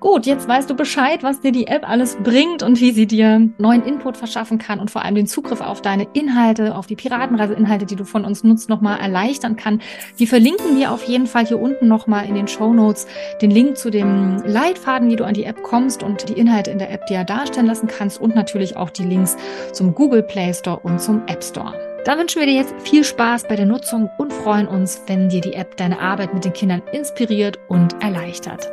Gut, 0.00 0.26
jetzt 0.26 0.46
weißt 0.46 0.70
du 0.70 0.76
Bescheid, 0.76 1.24
was 1.24 1.40
dir 1.40 1.50
die 1.50 1.66
App 1.66 1.88
alles 1.88 2.16
bringt 2.22 2.62
und 2.62 2.80
wie 2.80 2.92
sie 2.92 3.06
dir 3.08 3.50
neuen 3.58 3.82
Input 3.82 4.16
verschaffen 4.16 4.58
kann 4.58 4.78
und 4.78 4.92
vor 4.92 5.04
allem 5.04 5.16
den 5.16 5.26
Zugriff 5.26 5.60
auf 5.60 5.82
deine 5.82 6.06
Inhalte, 6.12 6.76
auf 6.76 6.86
die 6.86 6.94
Piratenreise-Inhalte, 6.94 7.84
die 7.84 7.96
du 7.96 8.04
von 8.04 8.24
uns 8.24 8.44
nutzt, 8.44 8.68
nochmal 8.68 9.00
erleichtern 9.00 9.56
kann. 9.56 9.80
Die 10.20 10.28
verlinken 10.28 10.76
wir 10.76 10.92
auf 10.92 11.02
jeden 11.02 11.26
Fall 11.26 11.46
hier 11.46 11.60
unten 11.60 11.88
nochmal 11.88 12.26
in 12.26 12.36
den 12.36 12.46
Show 12.46 12.72
Notes. 12.72 13.08
Den 13.42 13.50
Link 13.50 13.76
zu 13.76 13.90
dem 13.90 14.40
Leitfaden, 14.46 15.10
wie 15.10 15.16
du 15.16 15.24
an 15.24 15.34
die 15.34 15.44
App 15.44 15.64
kommst 15.64 16.04
und 16.04 16.28
die 16.28 16.38
Inhalte 16.38 16.70
in 16.70 16.78
der 16.78 16.92
App 16.92 17.06
dir 17.06 17.24
darstellen 17.24 17.66
lassen 17.66 17.88
kannst 17.88 18.20
und 18.20 18.36
natürlich 18.36 18.76
auch 18.76 18.90
die 18.90 19.04
Links 19.04 19.36
zum 19.72 19.96
Google 19.96 20.22
Play 20.22 20.54
Store 20.54 20.78
und 20.78 21.00
zum 21.00 21.22
App 21.26 21.42
Store. 21.42 21.87
Dann 22.04 22.18
wünschen 22.18 22.40
wir 22.40 22.46
dir 22.46 22.54
jetzt 22.54 22.74
viel 22.82 23.04
Spaß 23.04 23.48
bei 23.48 23.56
der 23.56 23.66
Nutzung 23.66 24.10
und 24.18 24.32
freuen 24.32 24.68
uns, 24.68 25.02
wenn 25.06 25.28
dir 25.28 25.40
die 25.40 25.54
App 25.54 25.76
deine 25.76 26.00
Arbeit 26.00 26.32
mit 26.32 26.44
den 26.44 26.52
Kindern 26.52 26.82
inspiriert 26.92 27.58
und 27.68 28.00
erleichtert. 28.02 28.68